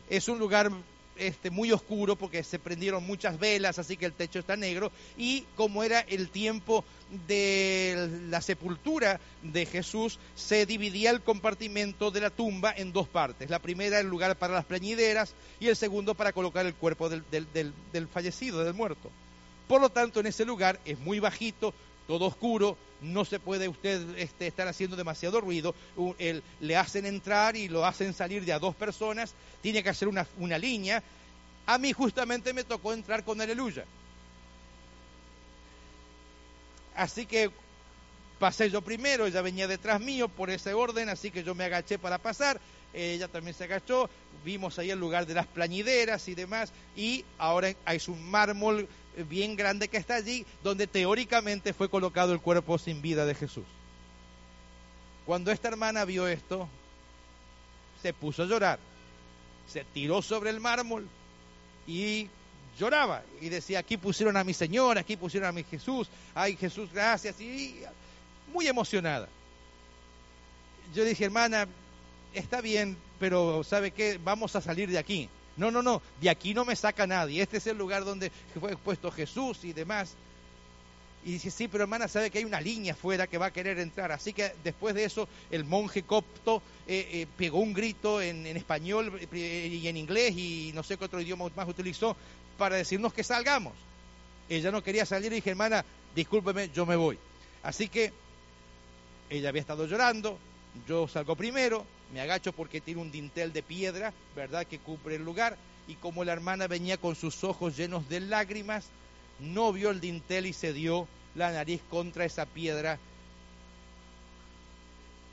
[0.09, 0.71] es un lugar
[1.16, 4.91] este, muy oscuro porque se prendieron muchas velas, así que el techo está negro.
[5.18, 6.84] Y como era el tiempo
[7.28, 13.49] de la sepultura de Jesús, se dividía el compartimento de la tumba en dos partes.
[13.49, 17.24] La primera el lugar para las plañideras y el segundo para colocar el cuerpo del,
[17.30, 19.11] del fallecido, del muerto.
[19.68, 21.74] Por lo tanto, en ese lugar es muy bajito,
[22.08, 25.76] todo oscuro, no se puede usted este, estar haciendo demasiado ruido,
[26.60, 30.28] le hacen entrar y lo hacen salir de a dos personas, tiene que hacer una,
[30.38, 31.04] una línea.
[31.66, 33.86] A mí justamente me tocó entrar con aleluya.
[36.95, 37.51] Así que
[38.39, 41.97] pasé yo primero, ella venía detrás mío por ese orden, así que yo me agaché
[41.97, 42.60] para pasar,
[42.94, 44.10] ella también se agachó,
[44.46, 48.88] vimos ahí el lugar de las plañideras y demás, y ahora hay un mármol
[49.30, 53.66] bien grande que está allí, donde teóricamente fue colocado el cuerpo sin vida de Jesús.
[55.26, 56.68] Cuando esta hermana vio esto,
[58.02, 58.80] se puso a llorar,
[59.68, 61.08] se tiró sobre el mármol
[61.88, 62.28] y
[62.78, 66.89] lloraba y decía, aquí pusieron a mi Señor, aquí pusieron a mi Jesús, ay Jesús,
[66.91, 67.82] gracias, y
[68.52, 69.30] muy emocionada.
[70.94, 71.68] Yo dije, hermana,
[72.34, 74.20] está bien, pero ¿sabe qué?
[74.24, 75.30] Vamos a salir de aquí.
[75.56, 77.42] No, no, no, de aquí no me saca nadie.
[77.42, 80.16] Este es el lugar donde fue puesto Jesús y demás.
[81.26, 83.80] Y dice, sí, pero hermana, sabe que hay una línea afuera que va a querer
[83.80, 84.12] entrar.
[84.12, 89.20] Así que después de eso, el monje copto eh, eh, pegó un grito en, español
[89.32, 92.18] eh, y en inglés y no sé qué otro idioma más utilizó
[92.58, 93.74] para decirnos que salgamos.
[94.50, 97.18] Ella no quería salir y dije, hermana, discúlpeme, yo me voy.
[97.64, 98.12] Así que
[99.30, 100.38] ella había estado llorando,
[100.88, 105.26] yo salgo primero, me agacho porque tiene un dintel de piedra, ¿verdad?, que cubre el
[105.26, 105.57] lugar.
[105.88, 108.86] Y como la hermana venía con sus ojos llenos de lágrimas,
[109.39, 112.99] no vio el dintel y se dio la nariz contra esa piedra.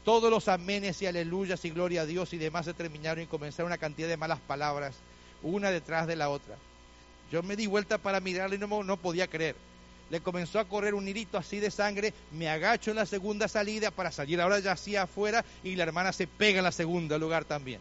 [0.04, 3.68] Todos los amenes y aleluyas y gloria a Dios y demás se terminaron y comenzaron
[3.68, 4.96] una cantidad de malas palabras,
[5.42, 6.56] una detrás de la otra.
[7.30, 9.54] Yo me di vuelta para mirarle y no, no podía creer
[10.10, 13.90] le comenzó a correr un hirito así de sangre, me agacho en la segunda salida
[13.90, 17.44] para salir ahora ya hacia afuera y la hermana se pega en la segunda lugar
[17.44, 17.80] también.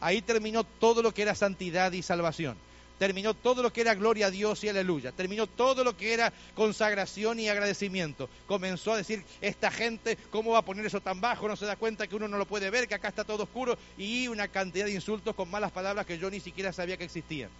[0.00, 2.56] Ahí terminó todo lo que era santidad y salvación.
[2.98, 5.12] Terminó todo lo que era gloria a Dios y aleluya.
[5.12, 8.28] Terminó todo lo que era consagración y agradecimiento.
[8.46, 11.46] Comenzó a decir, esta gente, ¿cómo va a poner eso tan bajo?
[11.46, 13.78] No se da cuenta que uno no lo puede ver, que acá está todo oscuro.
[13.96, 17.50] Y una cantidad de insultos con malas palabras que yo ni siquiera sabía que existían.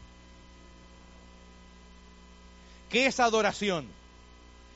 [2.91, 3.89] ¿Qué es adoración?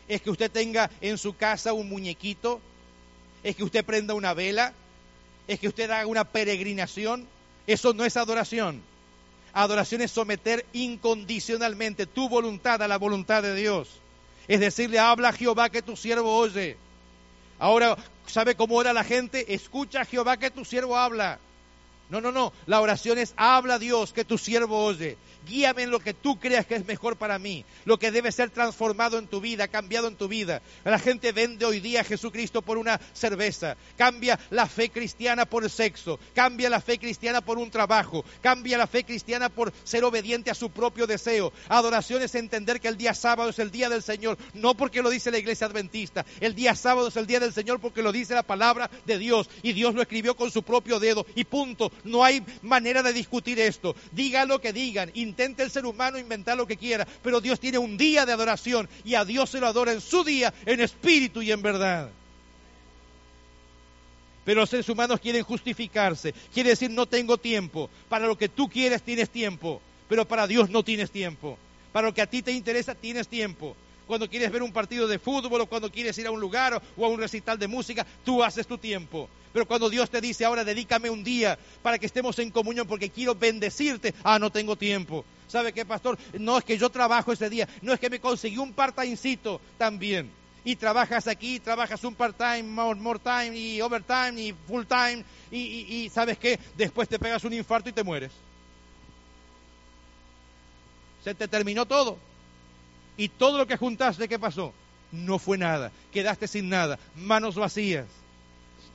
[0.09, 2.61] ¿Es que usted tenga en su casa un muñequito?
[3.43, 4.73] ¿Es que usted prenda una vela?
[5.49, 7.27] ¿Es que usted haga una peregrinación?
[7.67, 8.83] Eso no es adoración.
[9.53, 13.89] Adoración es someter incondicionalmente tu voluntad a la voluntad de Dios.
[14.49, 16.77] Es decirle, habla Jehová que tu siervo oye.
[17.59, 17.97] Ahora,
[18.27, 19.55] ¿sabe cómo ora la gente?
[19.55, 21.39] Escucha Jehová que tu siervo habla.
[22.13, 22.53] No, no, no.
[22.67, 25.17] La oración es habla Dios que tu siervo oye.
[25.47, 28.51] Guíame en lo que tú creas que es mejor para mí, lo que debe ser
[28.51, 30.63] transformado en tu vida, cambiado en tu vida.
[30.85, 35.65] La gente vende hoy día a Jesucristo por una cerveza, cambia la fe cristiana por
[35.65, 40.05] el sexo, cambia la fe cristiana por un trabajo, cambia la fe cristiana por ser
[40.05, 41.53] obediente a su propio deseo.
[41.69, 45.11] Adoración es entender que el día sábado es el día del Señor, no porque lo
[45.11, 48.35] dice la iglesia adventista, el día sábado es el día del Señor porque lo dice
[48.35, 51.91] la palabra de Dios y Dios lo escribió con su propio dedo y punto.
[52.05, 53.95] No hay manera de discutir esto.
[54.11, 57.79] Diga lo que digan, intente el ser humano inventar lo que quiera, pero Dios tiene
[57.79, 61.43] un día de adoración y a Dios se lo adora en su día, en espíritu
[61.43, 62.11] y en verdad.
[64.45, 67.89] Pero los seres humanos quieren justificarse, quiere decir no tengo tiempo.
[68.09, 71.57] Para lo que tú quieres tienes tiempo, pero para Dios no tienes tiempo.
[71.93, 73.77] Para lo que a ti te interesa tienes tiempo.
[74.07, 77.05] Cuando quieres ver un partido de fútbol o cuando quieres ir a un lugar o
[77.05, 79.29] a un recital de música, tú haces tu tiempo.
[79.53, 83.11] Pero cuando Dios te dice, ahora dedícame un día para que estemos en comunión porque
[83.11, 85.25] quiero bendecirte, ah, no tengo tiempo.
[85.47, 86.19] ¿Sabe qué, pastor?
[86.39, 90.31] No es que yo trabajo ese día, no es que me conseguí un part-timecito también.
[90.65, 96.09] Y trabajas aquí, trabajas un part-time, more, time, y overtime, y full time, y, y
[96.09, 96.59] ¿sabes qué?
[96.77, 98.31] Después te pegas un infarto y te mueres.
[101.23, 102.17] Se te terminó todo.
[103.17, 104.73] Y todo lo que juntaste, ¿qué pasó?
[105.11, 105.93] No fue nada.
[106.11, 106.99] Quedaste sin nada.
[107.15, 108.07] Manos vacías.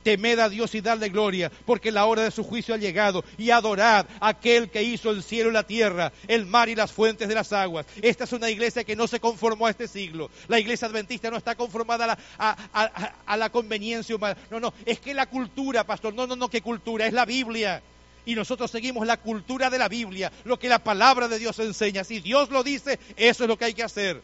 [0.02, 3.24] Temed a Dios y darle gloria, porque la hora de su juicio ha llegado.
[3.36, 6.92] Y adorad a aquel que hizo el cielo y la tierra, el mar y las
[6.92, 7.86] fuentes de las aguas.
[8.00, 10.30] Esta es una iglesia que no se conformó a este siglo.
[10.46, 14.36] La iglesia adventista no está conformada a la, conveniencia humana.
[14.50, 17.06] No, no, es que la cultura, pastor, no, no, no, ¿qué cultura?
[17.06, 17.82] Es la Biblia
[18.28, 22.04] y nosotros seguimos la cultura de la Biblia, lo que la palabra de Dios enseña.
[22.04, 24.20] Si Dios lo dice, eso es lo que hay que hacer.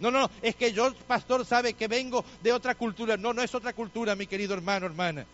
[0.00, 3.16] No, no, es que yo, pastor, sabe que vengo de otra cultura.
[3.16, 5.26] No, no es otra cultura, mi querido hermano, hermana.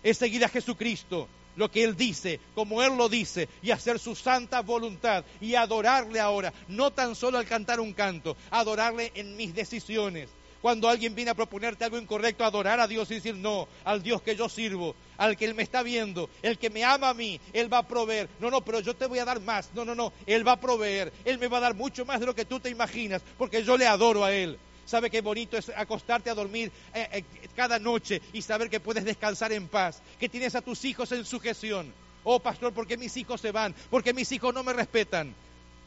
[0.00, 1.26] Es seguir a Jesucristo.
[1.56, 6.20] lo que Él dice, como Él lo dice, y hacer su santa voluntad y adorarle
[6.20, 10.28] ahora, no tan solo al cantar un canto, adorarle en mis decisiones.
[10.60, 14.20] Cuando alguien viene a proponerte algo incorrecto, adorar a Dios y decir no, al Dios
[14.20, 17.40] que yo sirvo, al que Él me está viendo, el que me ama a mí,
[17.52, 18.28] Él va a proveer.
[18.40, 19.70] No, no, pero yo te voy a dar más.
[19.74, 21.12] No, no, no, Él va a proveer.
[21.24, 23.78] Él me va a dar mucho más de lo que tú te imaginas, porque yo
[23.78, 24.58] le adoro a Él.
[24.84, 29.04] ¿Sabe qué bonito es acostarte a dormir eh, eh, cada noche y saber que puedes
[29.04, 30.02] descansar en paz?
[30.18, 31.94] Que tienes a tus hijos en sujeción.
[32.24, 33.74] Oh, pastor, ¿por qué mis hijos se van?
[33.88, 35.34] Porque mis hijos no me respetan.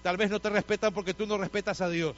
[0.01, 2.15] Tal vez no te respetan porque tú no respetas a Dios.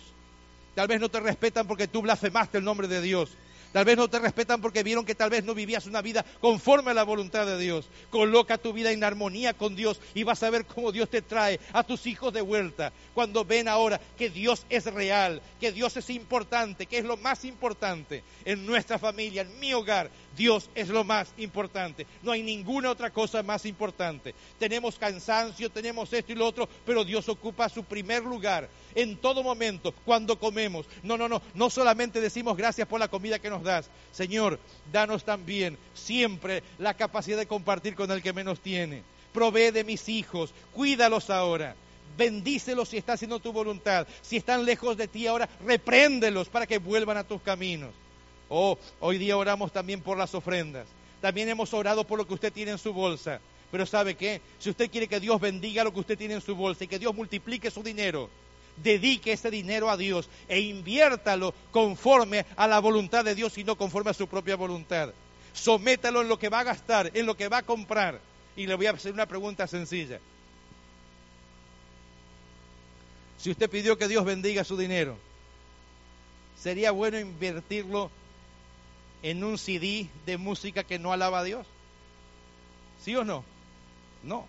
[0.76, 3.38] Tal vez no te respetan porque tú blasfemaste el nombre de Dios.
[3.76, 6.92] Tal vez no te respetan porque vieron que tal vez no vivías una vida conforme
[6.92, 7.90] a la voluntad de Dios.
[8.10, 11.60] Coloca tu vida en armonía con Dios y vas a ver cómo Dios te trae
[11.74, 12.94] a tus hijos de vuelta.
[13.14, 17.44] Cuando ven ahora que Dios es real, que Dios es importante, que es lo más
[17.44, 20.10] importante en nuestra familia, en mi hogar.
[20.38, 22.08] Dios es lo más importante.
[22.24, 24.36] No hay ninguna otra cosa más importante.
[24.58, 29.44] Tenemos cansancio, tenemos esto y lo otro, pero Dios ocupa su primer lugar en todo
[29.44, 30.86] momento cuando comemos.
[31.04, 31.42] No, no, no.
[31.54, 33.65] No solamente decimos gracias por la comida que nos
[34.12, 34.60] Señor,
[34.92, 39.04] danos también siempre la capacidad de compartir con el que menos tiene.
[39.34, 41.76] Provee de mis hijos, cuídalos ahora.
[42.18, 44.08] Bendícelos si está haciendo tu voluntad.
[44.22, 47.94] Si están lejos de ti ahora, repréndelos para que vuelvan a tus caminos.
[48.48, 50.88] Oh, hoy día oramos también por las ofrendas.
[51.20, 53.42] También hemos orado por lo que usted tiene en su bolsa.
[53.72, 54.42] Pero ¿sabe qué?
[54.60, 57.00] Si usted quiere que Dios bendiga lo que usted tiene en su bolsa y que
[57.00, 58.30] Dios multiplique su dinero,
[58.78, 63.78] dedique ese dinero a Dios e inviértalo conforme a la voluntad de Dios y no
[63.78, 65.14] conforme a su propia voluntad.
[65.54, 68.20] Sométalo en lo que va a gastar, en lo que va a comprar.
[68.58, 70.20] Y le voy a hacer una pregunta sencilla.
[73.38, 75.18] Si usted pidió que Dios bendiga su dinero,
[76.60, 78.10] ¿sería bueno invertirlo
[79.22, 81.68] en un CD de música que no alaba a Dios?
[83.04, 83.44] ¿Sí o no?
[84.24, 84.48] No.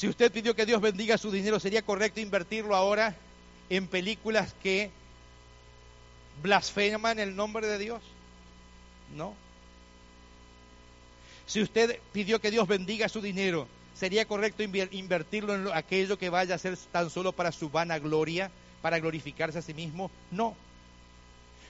[0.00, 3.14] Si usted pidió que Dios bendiga su dinero, ¿sería correcto invertirlo ahora
[3.68, 4.90] en películas que
[6.42, 8.00] blasfeman el nombre de Dios?
[9.14, 9.34] No.
[11.44, 16.54] Si usted pidió que Dios bendiga su dinero, ¿sería correcto invertirlo en aquello que vaya
[16.54, 20.10] a ser tan solo para su vanagloria, para glorificarse a sí mismo?
[20.30, 20.56] No.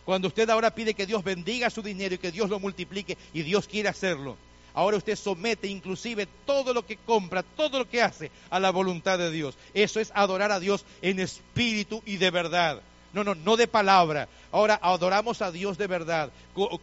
[0.04, 3.42] Cuando usted ahora pide que Dios bendiga su dinero y que Dios lo multiplique, y
[3.42, 4.36] Dios quiere hacerlo,
[4.74, 9.18] Ahora usted somete inclusive todo lo que compra, todo lo que hace a la voluntad
[9.18, 9.56] de Dios.
[9.74, 12.82] Eso es adorar a Dios en espíritu y de verdad.
[13.12, 14.28] No, no, no de palabra.
[14.52, 16.30] Ahora adoramos a Dios de verdad.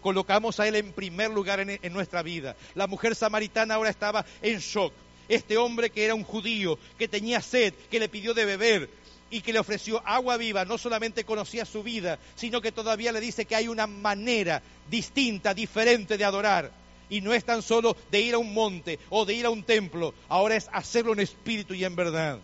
[0.01, 2.55] colocamos a Él en primer lugar en, en nuestra vida.
[2.75, 4.93] La mujer samaritana ahora estaba en shock.
[5.29, 8.89] Este hombre que era un judío, que tenía sed, que le pidió de beber,
[9.29, 13.19] y que le ofreció agua viva, no solamente conocía su vida, sino que todavía le
[13.19, 16.71] dice que hay una manera distinta, diferente de adorar.
[17.10, 19.64] Y no es tan solo de ir a un monte o de ir a un
[19.64, 22.39] templo, ahora es hacerlo en espíritu y en verdad.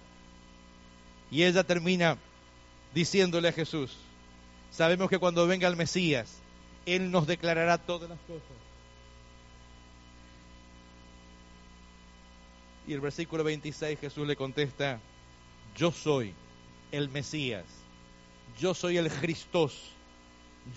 [1.30, 2.18] Y ella termina
[2.94, 3.98] diciéndole a Jesús,
[4.72, 6.40] sabemos que cuando venga el Mesías,
[6.86, 8.64] Él nos declarará todas las cosas.
[12.88, 15.00] Y el versículo 26 Jesús le contesta,
[15.76, 16.34] yo soy
[16.92, 17.66] el Mesías,
[18.60, 19.72] yo soy el Cristo,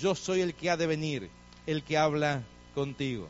[0.00, 1.28] yo soy el que ha de venir,
[1.66, 2.42] el que habla
[2.74, 3.28] contigo.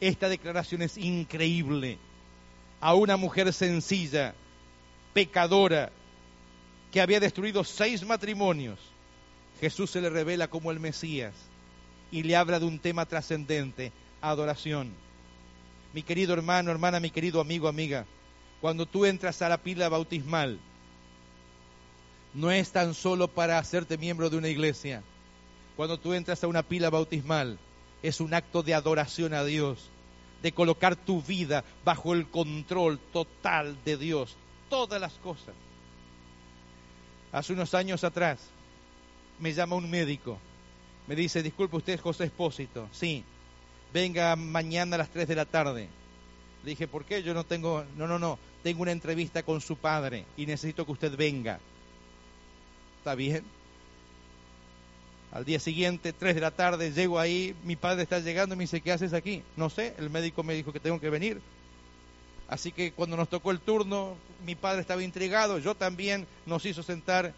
[0.00, 1.98] Esta declaración es increíble.
[2.80, 4.34] A una mujer sencilla,
[5.12, 5.90] pecadora,
[6.92, 8.78] que había destruido seis matrimonios,
[9.60, 11.34] Jesús se le revela como el Mesías
[12.10, 14.92] y le habla de un tema trascendente, adoración.
[15.92, 18.06] Mi querido hermano, hermana, mi querido amigo, amiga,
[18.60, 20.60] cuando tú entras a la pila bautismal,
[22.34, 25.02] no es tan solo para hacerte miembro de una iglesia.
[25.76, 27.58] Cuando tú entras a una pila bautismal,
[28.02, 29.90] es un acto de adoración a Dios,
[30.42, 34.36] de colocar tu vida bajo el control total de Dios,
[34.68, 35.54] todas las cosas.
[37.32, 38.38] Hace unos años atrás
[39.38, 40.38] me llama un médico,
[41.06, 43.24] me dice, disculpe usted es José Espósito, sí,
[43.92, 45.88] venga mañana a las 3 de la tarde.
[46.64, 47.22] Le dije, ¿por qué?
[47.22, 50.92] Yo no tengo, no, no, no, tengo una entrevista con su padre y necesito que
[50.92, 51.60] usted venga.
[52.98, 53.44] ¿Está bien?
[55.30, 58.64] Al día siguiente, 3 de la tarde, llego ahí, mi padre está llegando y me
[58.64, 59.42] dice, ¿qué haces aquí?
[59.56, 61.40] No sé, el médico me dijo que tengo que venir.
[62.48, 64.16] Así que cuando nos tocó el turno,
[64.46, 67.34] mi padre estaba intrigado, yo también nos hizo sentar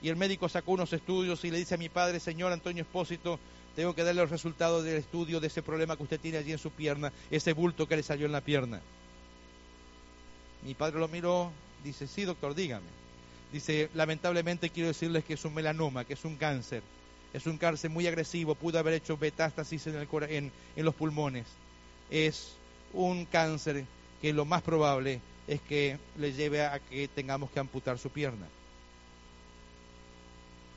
[0.00, 3.38] y el médico sacó unos estudios y le dice a mi padre, señor Antonio Espósito,
[3.76, 6.58] tengo que darle los resultados del estudio de ese problema que usted tiene allí en
[6.58, 8.80] su pierna, ese bulto que le salió en la pierna.
[10.62, 12.86] Mi padre lo miró, dice, sí doctor, dígame.
[13.52, 16.82] Dice, lamentablemente quiero decirles que es un melanoma, que es un cáncer
[17.34, 21.44] es un cáncer muy agresivo, pudo haber hecho metástasis en, el, en, los pulmones.
[22.08, 22.52] Es
[22.92, 23.84] un cáncer
[24.22, 28.46] que lo más probable es que le lleve a que tengamos que amputar su pierna.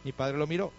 [0.04, 0.74] Mi padre lo miró.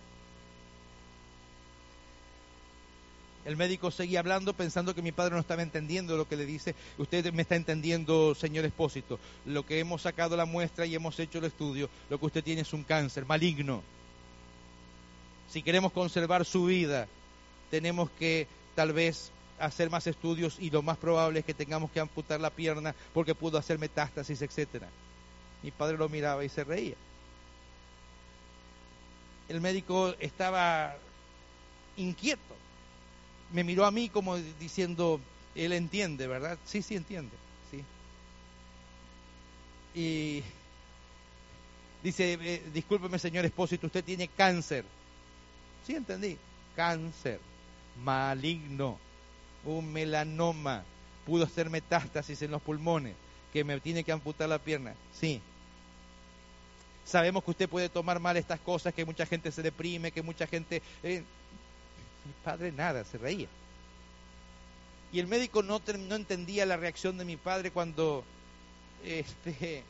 [3.45, 6.75] El médico seguía hablando pensando que mi padre no estaba entendiendo lo que le dice.
[6.99, 9.21] Usted me está entendiendo, señor Espósito.
[9.47, 12.63] Lo que hemos sacado la muestra y hemos hecho el estudio, lo que usted tiene
[12.63, 13.85] es un cáncer maligno.
[15.51, 17.07] Si queremos conservar su vida,
[17.71, 22.01] tenemos que tal vez hacer más estudios y lo más probable es que tengamos que
[22.01, 24.89] amputar la pierna porque pudo hacer metástasis, etcétera.
[25.63, 26.95] Mi padre lo miraba y se reía.
[29.49, 30.95] El médico estaba
[31.97, 32.59] inquieto
[33.53, 35.21] me miró a mí como diciendo,
[35.55, 36.59] él entiende, ¿verdad?
[36.65, 37.35] Sí, sí entiende,
[37.71, 37.83] sí.
[39.95, 40.43] Y
[42.03, 44.85] dice, eh, discúlpeme señor Espósito, usted tiene cáncer.
[45.89, 46.37] Sí, entendí,
[46.77, 47.41] cáncer,
[48.05, 48.99] maligno,
[49.65, 50.85] un melanoma,
[51.25, 53.17] pudo hacer metástasis en los pulmones,
[53.55, 54.93] que me tiene que amputar la pierna.
[55.19, 55.41] Sí,
[57.07, 60.47] sabemos que usted puede tomar mal estas cosas, que mucha gente se deprime, que mucha
[60.47, 60.83] gente...
[61.03, 61.23] Eh,
[62.27, 63.49] mi padre nada, se reía.
[65.11, 68.25] Y el médico no, no entendía la reacción de mi padre cuando,
[69.03, 69.85] este,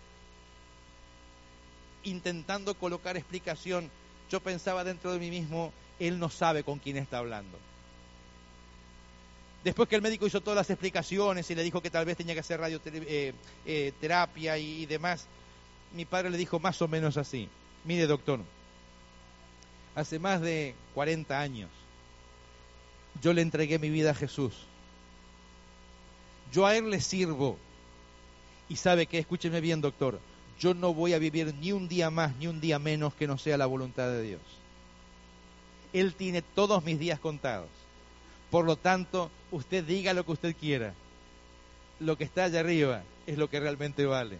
[2.04, 3.90] intentando colocar explicación,
[4.30, 7.58] yo pensaba dentro de mí mismo, él no sabe con quién está hablando.
[9.64, 12.34] Después que el médico hizo todas las explicaciones y le dijo que tal vez tenía
[12.34, 15.26] que hacer radioterapia eh, eh, y demás,
[15.92, 17.48] mi padre le dijo más o menos así,
[17.84, 18.40] mire doctor,
[19.94, 21.70] hace más de 40 años
[23.22, 24.54] yo le entregué mi vida a Jesús.
[26.52, 27.58] Yo a Él le sirvo.
[28.68, 30.20] Y sabe que, escúcheme bien, doctor,
[30.58, 33.38] yo no voy a vivir ni un día más ni un día menos que no
[33.38, 34.40] sea la voluntad de Dios.
[35.92, 37.68] Él tiene todos mis días contados.
[38.50, 40.94] Por lo tanto, usted diga lo que usted quiera.
[42.00, 44.38] Lo que está allá arriba es lo que realmente vale.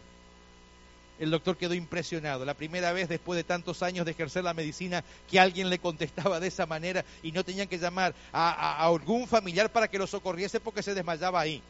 [1.19, 2.45] El doctor quedó impresionado.
[2.45, 6.39] La primera vez después de tantos años de ejercer la medicina que alguien le contestaba
[6.41, 10.61] de esa manera y no tenían que llamar a, algún familiar para que lo socorriese
[10.61, 11.63] porque se desmayaba ahí.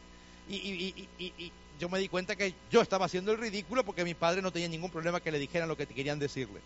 [0.47, 4.51] Y, yo me di cuenta que yo estaba haciendo el ridículo porque mi padre no
[4.51, 6.59] tenía ningún problema que le dijeran lo que querían decirle.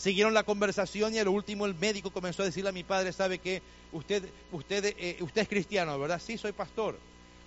[0.00, 3.12] Siguieron la conversación y a lo último el médico comenzó a decirle a mi padre,
[3.12, 3.60] ¿sabe qué?
[3.92, 6.20] Usted, usted, eh, usted es cristiano, ¿verdad?
[6.24, 6.98] Sí, soy pastor.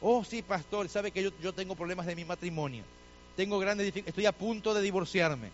[0.02, 2.84] Oh, sí, pastor, ¿sabe que yo, yo tengo problemas de mi matrimonio?
[3.36, 5.50] tengo grandes dificultades, estoy a punto de divorciarme.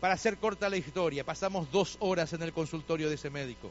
[0.00, 3.70] Para hacer corta la historia, pasamos dos horas en el consultorio de ese médico.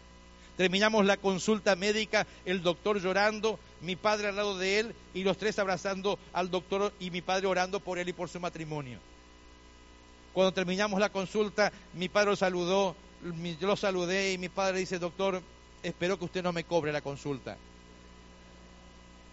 [0.58, 5.38] Terminamos la consulta médica, el doctor llorando, mi padre al lado de él y los
[5.38, 9.00] tres abrazando al doctor y mi padre orando por él y por su matrimonio.
[10.36, 12.96] Cuando terminamos la consulta, mi padre lo saludó,
[13.60, 15.42] yo lo saludé y mi padre dice, doctor,
[15.82, 17.58] espero que usted no me cobre la consulta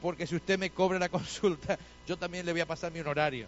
[0.03, 3.47] porque si usted me cobra la consulta, yo también le voy a pasar mi honorario.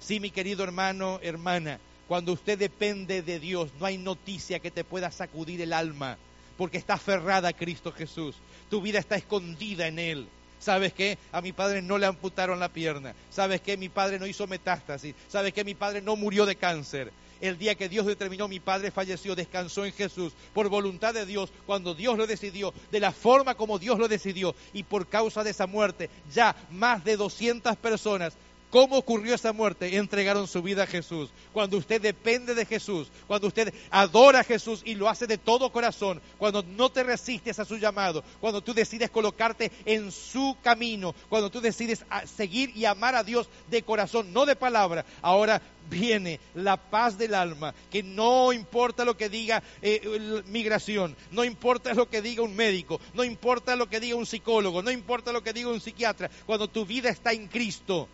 [0.00, 4.82] Sí, mi querido hermano, hermana, cuando usted depende de Dios, no hay noticia que te
[4.82, 6.16] pueda sacudir el alma,
[6.56, 8.36] porque está aferrada a Cristo Jesús.
[8.70, 10.28] Tu vida está escondida en Él.
[10.60, 11.18] ¿Sabes qué?
[11.32, 13.14] A mi padre no le amputaron la pierna.
[13.30, 13.76] ¿Sabes qué?
[13.76, 15.14] Mi padre no hizo metástasis.
[15.28, 15.64] ¿Sabes qué?
[15.64, 19.84] Mi padre no murió de cáncer el día que Dios determinó mi padre falleció, descansó
[19.84, 23.98] en Jesús, por voluntad de Dios, cuando Dios lo decidió, de la forma como Dios
[23.98, 28.36] lo decidió, y por causa de esa muerte, ya más de 200 personas
[28.70, 29.96] ¿Cómo ocurrió esa muerte?
[29.96, 31.30] Entregaron su vida a Jesús.
[31.54, 35.72] Cuando usted depende de Jesús, cuando usted adora a Jesús y lo hace de todo
[35.72, 41.14] corazón, cuando no te resistes a su llamado, cuando tú decides colocarte en su camino,
[41.30, 46.38] cuando tú decides seguir y amar a Dios de corazón, no de palabra, ahora viene
[46.54, 52.10] la paz del alma, que no importa lo que diga eh, migración, no importa lo
[52.10, 55.54] que diga un médico, no importa lo que diga un psicólogo, no importa lo que
[55.54, 58.08] diga un psiquiatra, cuando tu vida está en Cristo,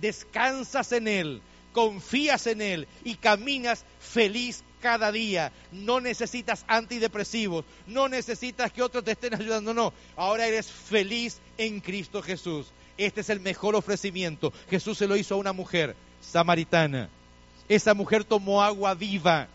[0.00, 1.42] descansas en Él,
[1.72, 5.52] confías en Él y caminas feliz cada día.
[5.72, 9.92] No necesitas antidepresivos, no necesitas que otros te estén ayudando, no.
[10.16, 12.66] Ahora eres feliz en Cristo Jesús.
[12.96, 14.52] Este es el mejor ofrecimiento.
[14.70, 17.08] Jesús se lo hizo a una mujer samaritana.
[17.68, 19.48] Esa mujer tomó agua viva.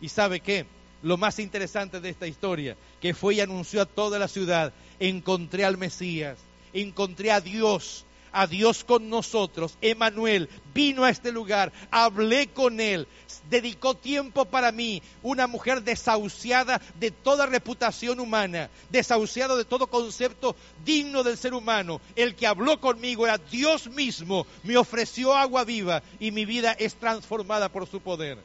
[0.00, 0.66] ¿Y sabe qué?
[1.02, 5.64] Lo más interesante de esta historia, que fue y anunció a toda la ciudad, encontré
[5.64, 6.38] al Mesías,
[6.72, 9.76] encontré a Dios, a Dios con nosotros.
[9.80, 13.06] Emanuel vino a este lugar, hablé con él,
[13.50, 20.56] dedicó tiempo para mí, una mujer desahuciada de toda reputación humana, desahuciada de todo concepto
[20.84, 22.00] digno del ser humano.
[22.16, 26.94] El que habló conmigo era Dios mismo, me ofreció agua viva y mi vida es
[26.94, 28.38] transformada por su poder.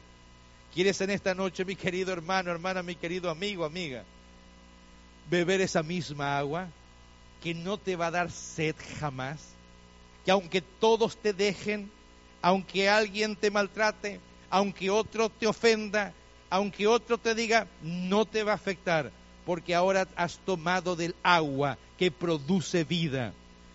[0.74, 4.04] ¿Quieres en esta noche, mi querido hermano, hermana, mi querido amigo, amiga,
[5.30, 6.68] beber esa misma agua?
[7.42, 9.40] que no te va a dar sed jamás,
[10.24, 11.90] que aunque todos te dejen,
[12.42, 16.12] aunque alguien te maltrate, aunque otro te ofenda,
[16.50, 19.10] aunque otro te diga, no te va a afectar,
[19.44, 23.32] porque ahora has tomado del agua que produce vida.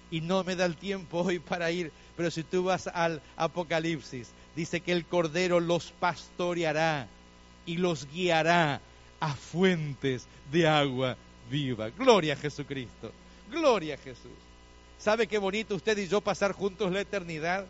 [0.09, 4.29] Y no me da el tiempo hoy para ir, pero si tú vas al Apocalipsis,
[4.55, 7.07] dice que el Cordero los pastoreará
[7.65, 8.81] y los guiará
[9.19, 11.17] a fuentes de agua
[11.49, 11.89] viva.
[11.89, 13.11] Gloria a Jesucristo.
[13.49, 14.31] Gloria a Jesús.
[15.03, 17.65] ¿Sabe qué bonito usted y yo pasar juntos la eternidad?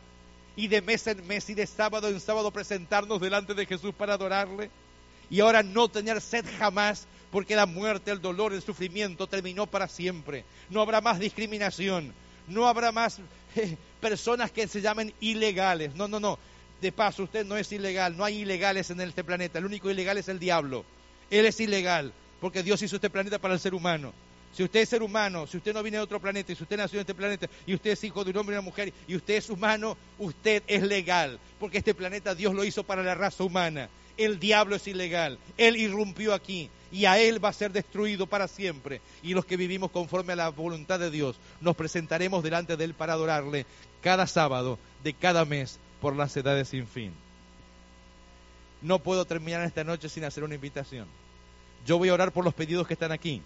[0.56, 4.14] Y de mes en mes y de sábado en sábado presentarnos delante de Jesús para
[4.14, 4.70] adorarle.
[5.32, 9.88] Y ahora no tener sed jamás porque la muerte, el dolor, el sufrimiento terminó para
[9.88, 10.46] siempre.
[10.70, 12.14] No habrá más discriminación.
[12.48, 13.18] No habrá más
[13.56, 15.96] eh, personas que se llamen ilegales.
[15.96, 16.38] No, no, no.
[16.82, 18.16] De paso, usted no es ilegal.
[18.16, 19.58] No hay ilegales en este planeta.
[19.58, 20.86] El único ilegal es el diablo.
[21.32, 24.14] Él es ilegal porque Dios hizo este planeta para el ser humano.
[24.54, 26.78] Si usted es ser humano, si usted no viene de otro planeta, y si usted
[26.78, 29.16] nació en este planeta, y usted es hijo de un hombre y una mujer, y
[29.16, 33.44] usted es humano, usted es legal, porque este planeta Dios lo hizo para la raza
[33.44, 33.90] humana.
[34.16, 38.48] El diablo es ilegal, él irrumpió aquí, y a él va a ser destruido para
[38.48, 39.02] siempre.
[39.24, 42.94] Y los que vivimos conforme a la voluntad de Dios, nos presentaremos delante de él
[42.94, 43.66] para adorarle
[44.02, 47.12] cada sábado de cada mes por las edades sin fin.
[48.84, 51.08] No puedo terminar esta noche sin hacer una invitación.
[51.88, 53.42] Yo voy a orar por los pedidos que están aquí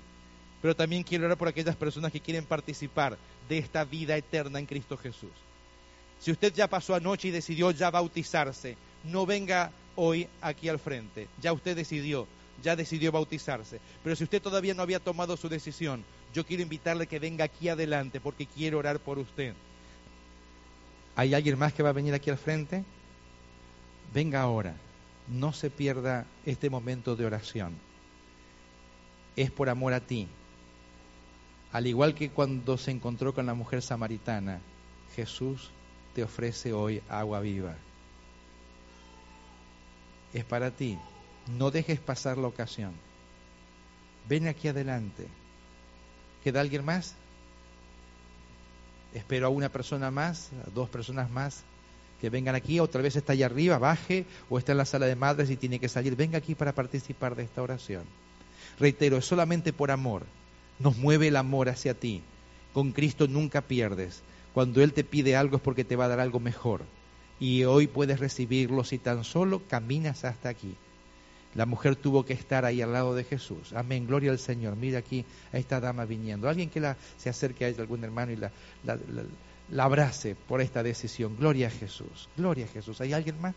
[0.61, 4.65] pero también quiero orar por aquellas personas que quieren participar de esta vida eterna en
[4.65, 5.31] Cristo Jesús.
[6.19, 11.27] Si usted ya pasó anoche y decidió ya bautizarse, no venga hoy aquí al frente.
[11.41, 12.27] Ya usted decidió,
[12.63, 13.79] ya decidió bautizarse.
[14.03, 16.03] Pero si usted todavía no había tomado su decisión,
[16.33, 19.53] yo quiero invitarle que venga aquí adelante porque quiero orar por usted.
[21.15, 22.83] ¿Hay alguien más que va a venir aquí al frente?
[24.13, 24.75] Venga ahora.
[25.27, 27.73] No se pierda este momento de oración.
[29.35, 30.27] Es por amor a ti,
[31.71, 34.61] al igual que cuando se encontró con la mujer samaritana,
[35.15, 35.69] Jesús
[36.15, 37.75] te ofrece hoy agua viva.
[40.33, 40.97] Es para ti.
[41.57, 42.93] No dejes pasar la ocasión.
[44.27, 45.27] Ven aquí adelante.
[46.43, 47.15] ¿Queda alguien más?
[49.13, 51.63] Espero a una persona más, a dos personas más
[52.19, 55.15] que vengan aquí, otra vez está allá arriba, baje, o está en la sala de
[55.15, 56.15] madres y tiene que salir.
[56.15, 58.03] Venga aquí para participar de esta oración.
[58.79, 60.25] Reitero, es solamente por amor
[60.79, 62.21] nos mueve el amor hacia ti.
[62.73, 64.21] Con Cristo nunca pierdes.
[64.53, 66.83] Cuando Él te pide algo es porque te va a dar algo mejor.
[67.39, 70.75] Y hoy puedes recibirlo si tan solo caminas hasta aquí.
[71.55, 73.73] La mujer tuvo que estar ahí al lado de Jesús.
[73.73, 74.75] Amén, gloria al Señor.
[74.75, 76.49] Mira aquí a esta dama viniendo.
[76.49, 78.51] Alguien que la, se acerque a ella, algún hermano, y la,
[78.83, 78.97] la,
[79.71, 81.35] la abrace por esta decisión.
[81.37, 83.01] Gloria a Jesús, gloria a Jesús.
[83.01, 83.55] ¿Hay alguien más?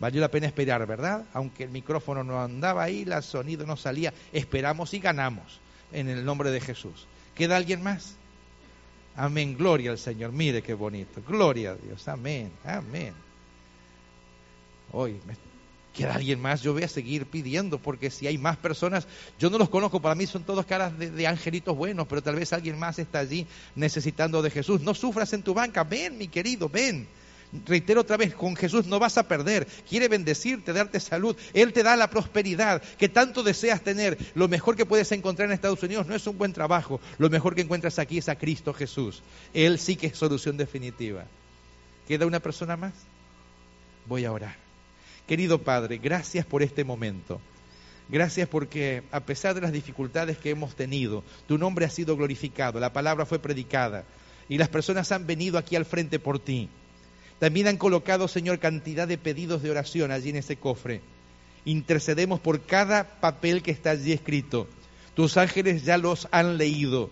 [0.00, 1.26] Valió la pena esperar, ¿verdad?
[1.32, 5.60] Aunque el micrófono no andaba ahí, el sonido no salía, esperamos y ganamos
[5.92, 7.06] en el nombre de Jesús.
[7.34, 8.16] ¿Queda alguien más?
[9.16, 10.32] Amén, gloria al Señor.
[10.32, 11.22] Mire qué bonito.
[11.26, 12.06] Gloria a Dios.
[12.08, 13.12] Amén, amén.
[14.92, 15.20] Hoy,
[15.94, 16.62] ¿queda alguien más?
[16.62, 19.06] Yo voy a seguir pidiendo porque si hay más personas,
[19.38, 22.52] yo no los conozco, para mí son todos caras de angelitos buenos, pero tal vez
[22.52, 24.80] alguien más está allí necesitando de Jesús.
[24.80, 25.84] No sufras en tu banca.
[25.84, 27.06] Ven, mi querido, ven.
[27.66, 29.66] Reitero otra vez, con Jesús no vas a perder.
[29.88, 31.36] Quiere bendecirte, darte salud.
[31.52, 34.16] Él te da la prosperidad que tanto deseas tener.
[34.34, 37.00] Lo mejor que puedes encontrar en Estados Unidos no es un buen trabajo.
[37.18, 39.22] Lo mejor que encuentras aquí es a Cristo Jesús.
[39.52, 41.24] Él sí que es solución definitiva.
[42.06, 42.92] ¿Queda una persona más?
[44.06, 44.56] Voy a orar.
[45.26, 47.40] Querido Padre, gracias por este momento.
[48.08, 52.80] Gracias porque a pesar de las dificultades que hemos tenido, tu nombre ha sido glorificado,
[52.80, 54.04] la palabra fue predicada
[54.48, 56.68] y las personas han venido aquí al frente por ti.
[57.40, 61.00] También han colocado, Señor, cantidad de pedidos de oración allí en ese cofre.
[61.64, 64.68] Intercedemos por cada papel que está allí escrito.
[65.14, 67.10] Tus ángeles ya los han leído.